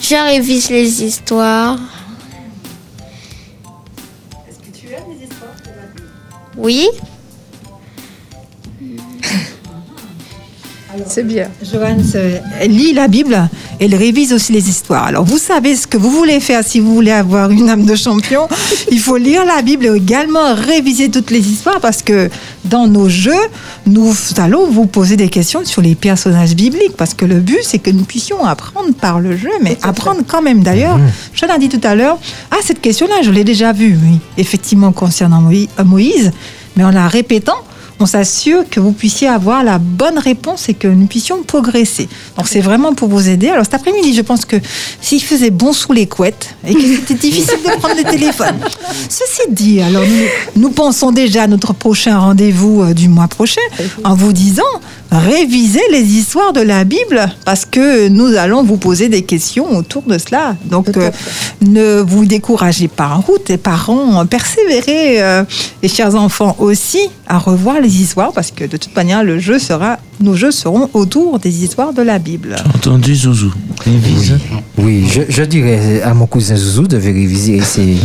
[0.00, 1.76] je révise les histoires.
[4.48, 5.56] Est-ce que tu aimes les histoires
[6.56, 6.88] Oui.
[11.06, 11.48] C'est bien.
[11.62, 13.48] Johan euh, lit la Bible
[13.80, 15.04] et elle révise aussi les histoires.
[15.04, 17.94] Alors vous savez ce que vous voulez faire si vous voulez avoir une âme de
[17.94, 18.48] champion.
[18.90, 22.28] Il faut lire la Bible et également réviser toutes les histoires parce que
[22.64, 23.32] dans nos jeux,
[23.86, 27.78] nous allons vous poser des questions sur les personnages bibliques parce que le but c'est
[27.78, 30.62] que nous puissions apprendre par le jeu, mais apprendre quand même.
[30.62, 30.98] D'ailleurs,
[31.32, 32.18] je l'ai dit tout à l'heure,
[32.50, 36.32] ah cette question-là, je l'ai déjà vue, oui, effectivement concernant euh, Moïse,
[36.76, 37.62] mais en la répétant,
[38.04, 42.06] on s'assure que vous puissiez avoir la bonne réponse et que nous puissions progresser.
[42.36, 43.48] Donc c'est vraiment pour vous aider.
[43.48, 44.56] Alors cet après-midi, je pense que
[45.00, 48.56] s'il faisait bon sous les couettes et que c'était difficile de prendre le téléphone.
[49.08, 53.62] Ceci dit, alors nous, nous pensons déjà à notre prochain rendez-vous euh, du mois prochain
[54.04, 54.62] en vous disant
[55.10, 60.02] révisez les histoires de la Bible parce que nous allons vous poser des questions autour
[60.02, 60.56] de cela.
[60.64, 61.10] Donc euh,
[61.62, 65.44] ne vous découragez pas en route et parents, persévérez euh,
[65.82, 69.58] et chers enfants aussi à revoir les histoires parce que de toute manière le jeu
[69.58, 72.56] sera, nos jeux seront autour des histoires de la Bible.
[72.74, 73.52] Entendu, Zouzou.
[73.84, 74.38] Révise.
[74.78, 77.96] Oui, je, je dirais à mon cousin Zouzou de réviser ses,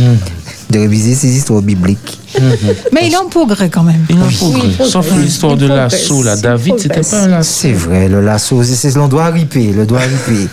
[0.70, 2.18] de réviser ses histoires bibliques.
[2.92, 4.04] Mais il est en progrès quand même.
[4.08, 4.88] Il a Oui, progrès.
[4.88, 6.36] Sauf l'histoire de l'assaut, là.
[6.36, 7.50] David, c'était pas un lasso.
[7.60, 10.48] C'est vrai, le lasso, c'est c'est- on doit ripper, le doigt ripper.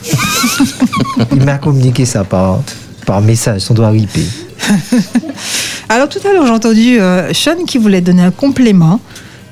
[1.35, 2.61] Il m'a communiqué ça par,
[3.05, 4.25] par message, on doit ripper.
[5.89, 8.99] Alors tout à l'heure j'ai entendu euh, Sean qui voulait donner un complément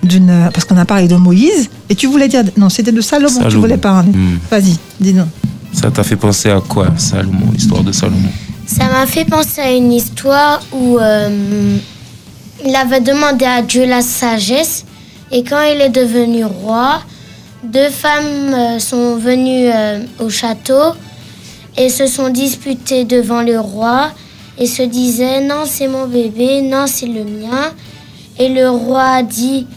[0.04, 3.30] d'une parce qu'on a parlé de Moïse et tu voulais dire non c'était de Salomon,
[3.30, 3.60] tu Salomon.
[3.62, 4.10] voulais parler.
[4.12, 4.38] Hmm.
[4.52, 5.24] Vas-y, dis-nous.
[5.72, 8.30] Ça t'a fait penser à quoi, Salomon, l'histoire de Salomon?
[8.66, 11.78] Ça m'a fait penser à une histoire où euh,
[12.66, 14.86] il avait demandé à Dieu la sagesse
[15.32, 17.02] et quand il est devenu roi,
[17.64, 20.96] deux femmes euh, sont venues euh, au château
[21.78, 24.10] et se sont disputées devant le roi
[24.58, 27.72] et se disaient non c'est mon bébé, non c'est le mien.
[28.40, 29.68] Et le roi a dit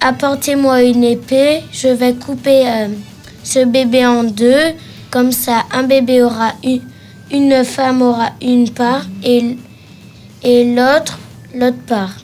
[0.00, 2.64] apportez-moi une épée, je vais couper
[3.42, 4.74] ce bébé en deux,
[5.10, 6.80] comme ça un bébé aura une,
[7.32, 9.56] une femme aura une part et,
[10.42, 11.18] et l'autre
[11.54, 12.14] l'autre part.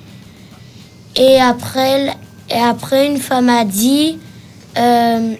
[1.16, 2.14] Et après,
[2.50, 4.18] et après une femme a dit,
[4.76, 5.34] euh,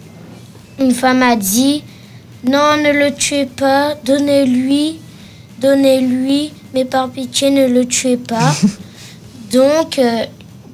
[0.78, 1.82] une femme a dit,
[2.44, 5.00] non ne le tuez pas, donnez-lui,
[5.60, 8.54] donnez-lui, mais par pitié ne le tuez pas.
[9.52, 10.24] donc, euh,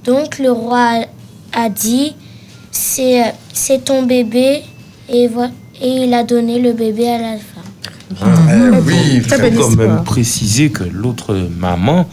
[0.04, 1.04] donc le roi
[1.52, 2.14] a, a dit,
[2.70, 4.62] c'est ton bébé
[5.08, 5.28] et,
[5.80, 7.51] et il a donné le bébé à la femme.
[8.86, 9.70] Oui, il faut quand histoire.
[9.76, 12.08] même préciser que l'autre maman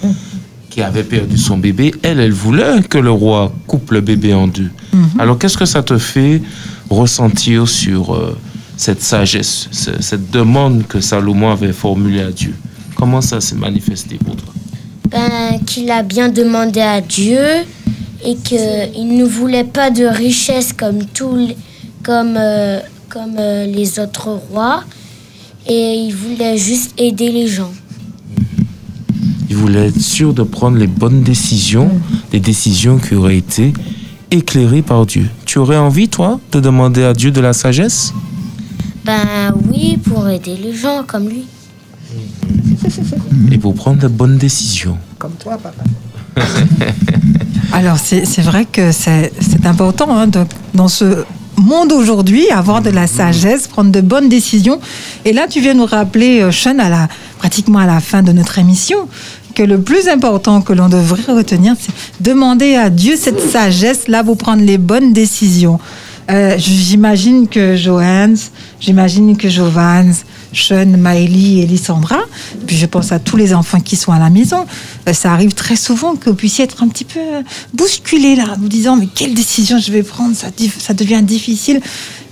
[0.69, 4.47] qui avait perdu son bébé, elle, elle voulait que le roi coupe le bébé en
[4.47, 4.69] deux.
[5.17, 6.41] Alors qu'est-ce que ça te fait
[6.89, 8.37] ressentir sur euh,
[8.77, 12.53] cette sagesse, ce- cette demande que Salomon avait formulée à Dieu?
[12.95, 14.53] Comment ça s'est manifesté pour toi?
[15.09, 17.39] Ben, qu'il a bien demandé à Dieu
[18.23, 18.59] et qu'il
[19.17, 21.49] ne voulait pas de richesse comme, tous
[22.03, 22.79] comme, euh,
[23.09, 24.83] comme euh, les autres rois
[25.67, 27.71] et il voulait juste aider les gens.
[29.49, 31.89] Il voulait être sûr de prendre les bonnes décisions,
[32.31, 33.73] des décisions qui auraient été
[34.31, 35.27] éclairées par Dieu.
[35.45, 38.13] Tu aurais envie, toi, de demander à Dieu de la sagesse?
[39.05, 41.45] Ben oui, pour aider les gens comme lui.
[43.51, 44.97] et pour prendre de bonnes décisions.
[45.17, 45.83] Comme toi, papa.
[47.73, 51.23] Alors c'est c'est vrai que c'est c'est important hein, de- dans ce
[51.59, 54.79] monde aujourd'hui avoir de la sagesse, prendre de bonnes décisions.
[55.25, 57.07] Et là tu viens nous rappeler, euh, Sean, à la,
[57.37, 59.07] pratiquement à la fin de notre émission,
[59.55, 64.23] que le plus important que l'on devrait retenir, c'est demander à Dieu cette sagesse là
[64.23, 65.79] pour prendre les bonnes décisions.
[66.31, 68.37] Euh, j'imagine que Johannes,
[68.79, 70.13] j'imagine que Jovans,
[70.53, 72.19] Sean, Maëlie et Lysandra,
[72.67, 74.65] puis je pense à tous les enfants qui sont à la maison,
[75.07, 77.41] euh, ça arrive très souvent que vous puissiez être un petit peu euh,
[77.73, 81.81] bousculé là, vous disant mais quelle décision je vais prendre, ça, devient difficile.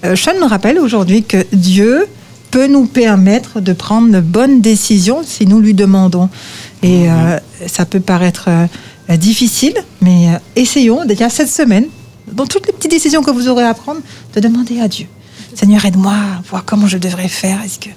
[0.04, 2.08] Euh, Sean nous rappelle aujourd'hui que Dieu
[2.52, 6.30] peut nous permettre de prendre de bonnes décisions si nous lui demandons.
[6.84, 11.86] Et euh, ça peut paraître euh, difficile, mais euh, essayons déjà cette semaine,
[12.32, 14.02] dans toutes les petites décisions que vous aurez à prendre,
[14.36, 15.08] de demander à Dieu.
[15.56, 17.62] Seigneur, aide-moi à voir comment je devrais faire.
[17.64, 17.90] Est-ce que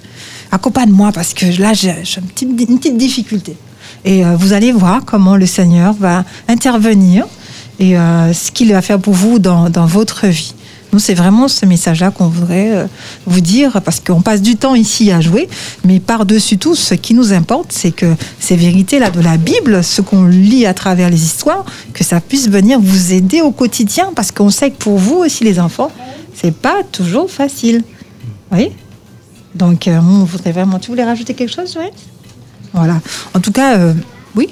[0.51, 3.55] accompagne-moi parce que là j'ai j'ai une petite, une petite difficulté.
[4.05, 7.25] Et euh, vous allez voir comment le Seigneur va intervenir
[7.79, 10.53] et euh, ce qu'il va faire pour vous dans, dans votre vie.
[10.93, 12.85] Nous, c'est vraiment ce message-là qu'on voudrait euh,
[13.25, 15.47] vous dire, parce qu'on passe du temps ici à jouer,
[15.85, 20.01] mais par-dessus tout, ce qui nous importe, c'est que ces vérités-là de la Bible, ce
[20.01, 24.31] qu'on lit à travers les histoires, que ça puisse venir vous aider au quotidien, parce
[24.31, 25.91] qu'on sait que pour vous aussi, les enfants,
[26.35, 27.83] c'est pas toujours facile.
[28.51, 28.71] Oui?
[29.55, 30.79] Donc, euh, on voudrait vraiment...
[30.79, 31.91] Tu voulais rajouter quelque chose, Joël?
[32.73, 33.01] Voilà.
[33.33, 33.93] En tout cas, euh,
[34.35, 34.49] oui,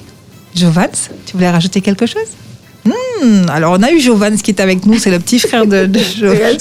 [0.55, 0.87] Jovans,
[1.25, 2.27] tu voulais rajouter quelque chose?
[2.85, 5.85] Hmm, alors on a eu Jovans qui est avec nous, c'est le petit frère de,
[5.85, 6.57] de Jovans.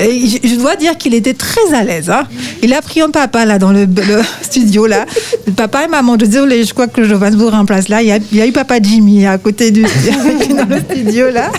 [0.00, 2.08] Et je, je dois dire qu'il était très à l'aise.
[2.10, 2.26] hein.
[2.62, 5.04] Il a pris un papa là dans le, le studio là.
[5.46, 8.00] Le papa et maman, je désolé, je crois que Jovans vous remplace là.
[8.02, 9.82] Il y a, il y a eu papa Jimmy à côté du
[10.50, 11.50] dans le studio là.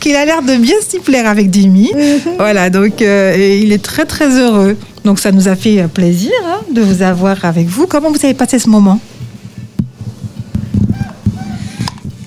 [0.00, 1.92] Qu'il a l'air de bien s'y plaire avec Jimmy.
[2.36, 4.76] Voilà, donc euh, et il est très très heureux.
[5.04, 7.86] Donc ça nous a fait euh, plaisir hein, de vous avoir avec vous.
[7.86, 8.98] Comment vous avez passé ce moment?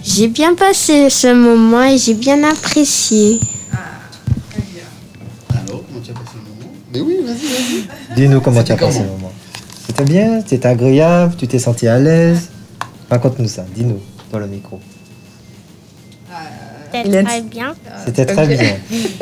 [0.03, 3.39] J'ai bien passé ce moment et j'ai bien apprécié.
[6.93, 8.15] Mais oui, vas-y, vas-y.
[8.15, 9.33] Dis-nous comment tu as passé le comment moment.
[9.87, 12.49] C'était bien C'était agréable Tu t'es senti à l'aise?
[13.09, 13.99] Raconte-nous ça, dis-nous
[14.31, 14.79] dans le micro.
[16.93, 17.75] C'était très bien.
[18.05, 18.75] C'était très bien.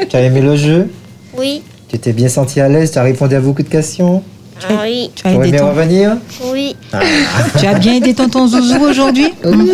[0.09, 0.91] Tu as aimé le jeu?
[1.37, 2.91] Oui, Tu t'es bien senti à l'aise?
[2.91, 4.23] Tu as répondu à beaucoup de questions?
[4.81, 6.17] Oui, Tu as aidé, aimé ton- revenir?
[6.45, 6.75] Oui.
[7.59, 9.33] tu as bien aidé tonton Zouzou aujourd'hui?
[9.45, 9.67] Mhm.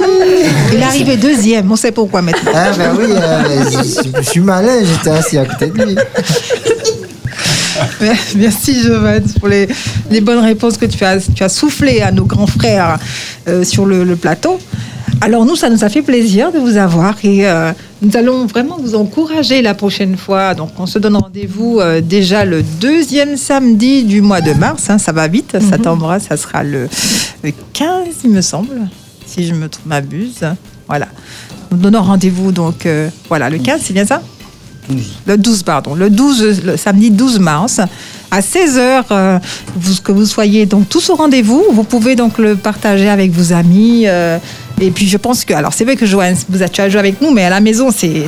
[0.74, 2.52] Il est arrivé deuxième, on sait pourquoi maintenant.
[2.56, 5.96] Ah ben oui, euh, je, je suis malin, j'étais assis à côté de lui.
[8.36, 9.68] Merci Jovan pour les,
[10.10, 12.98] les bonnes réponses que tu as, tu as soufflées à nos grands frères
[13.48, 14.60] euh, sur le, le plateau.
[15.24, 18.78] Alors nous, ça nous a fait plaisir de vous avoir et euh, nous allons vraiment
[18.80, 20.56] vous encourager la prochaine fois.
[20.56, 24.90] Donc on se donne rendez-vous euh, déjà le deuxième samedi du mois de mars.
[24.90, 26.88] hein, ça va vite, ça t'embrasse, ça sera le,
[27.44, 27.88] le 15
[28.24, 28.88] il me semble,
[29.28, 30.40] si je me m'abuse.
[30.88, 31.08] Voilà.
[31.72, 32.88] Nous donnons rendez-vous donc
[33.30, 34.22] voilà le 15, c'est bien ça?
[35.26, 35.96] Le 12, pardon.
[35.96, 37.80] Le 12, le samedi 12 mars,
[38.32, 39.40] à 16h,
[39.76, 41.64] vous, que vous soyez donc tous au rendez-vous.
[41.72, 44.04] Vous pouvez donc le partager avec vos amis.
[44.08, 44.38] euh,
[44.80, 47.00] et puis je pense que, alors c'est vrai que Joanne, vous êtes tu as joué
[47.00, 48.24] avec nous, mais à la maison c'est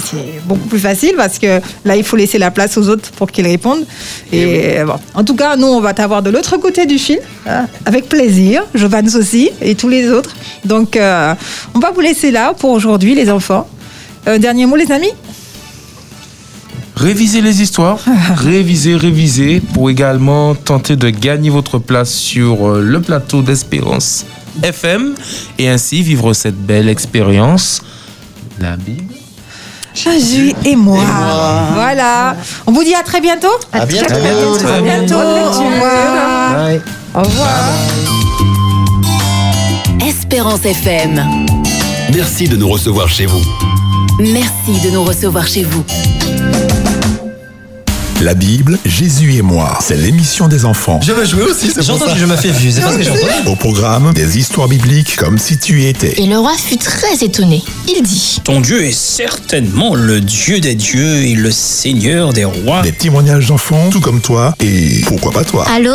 [0.46, 3.48] beaucoup plus facile parce que là il faut laisser la place aux autres pour qu'ils
[3.48, 3.86] répondent.
[4.32, 7.66] Et bon, en tout cas, nous on va t'avoir de l'autre côté du fil, hein,
[7.86, 8.64] avec plaisir.
[8.76, 10.36] Jovan aussi et tous les autres.
[10.64, 11.34] Donc euh,
[11.74, 13.68] on va vous laisser là pour aujourd'hui les enfants.
[14.26, 15.12] Dernier mot les amis?
[16.96, 18.00] Révisez les histoires,
[18.36, 24.26] révisez, révisez, pour également tenter de gagner votre place sur euh, le plateau d'Espérance
[24.62, 25.16] FM
[25.58, 27.82] et ainsi vivre cette belle expérience.
[28.60, 29.14] La Bible.
[29.94, 31.04] Jésus et moi.
[31.74, 32.36] Voilà.
[32.66, 33.48] On vous dit à très bientôt.
[33.72, 34.08] À bientôt.
[34.08, 34.68] Très bientôt.
[34.68, 34.84] amis.
[34.84, 35.16] bientôt.
[35.16, 36.54] Au revoir.
[36.54, 36.82] Bye.
[37.16, 37.74] Au revoir.
[40.08, 41.24] Espérance FM.
[42.14, 43.42] Merci de nous recevoir chez vous.
[44.20, 45.84] Merci de nous recevoir chez vous.
[48.24, 51.02] La Bible, Jésus et moi, c'est l'émission des enfants.
[51.04, 52.18] Je veux jouer aussi, c'est entendu, ça.
[52.18, 53.48] je me fais vieux, c'est pas ce que j'ai entendu.
[53.48, 56.22] Au programme, des histoires bibliques comme si tu y étais.
[56.22, 57.62] Et le roi fut très étonné.
[57.86, 62.82] Il dit Ton Dieu est certainement le Dieu des dieux et le Seigneur des rois.
[62.82, 65.66] Des témoignages d'enfants, tout comme toi, et pourquoi pas toi.
[65.68, 65.92] Allô?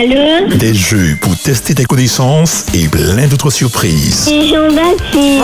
[0.00, 0.56] Allô?
[0.56, 4.22] Des jeux pour tester tes connaissances et plein d'autres surprises.
[4.24, 5.42] C'est Jean-Baptiste.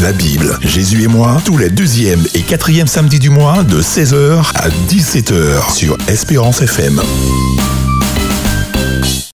[0.00, 4.50] La Bible, Jésus et moi, tous les deuxième et quatrième samedis du mois de 16h
[4.56, 7.00] à 17h sur Espérance FM.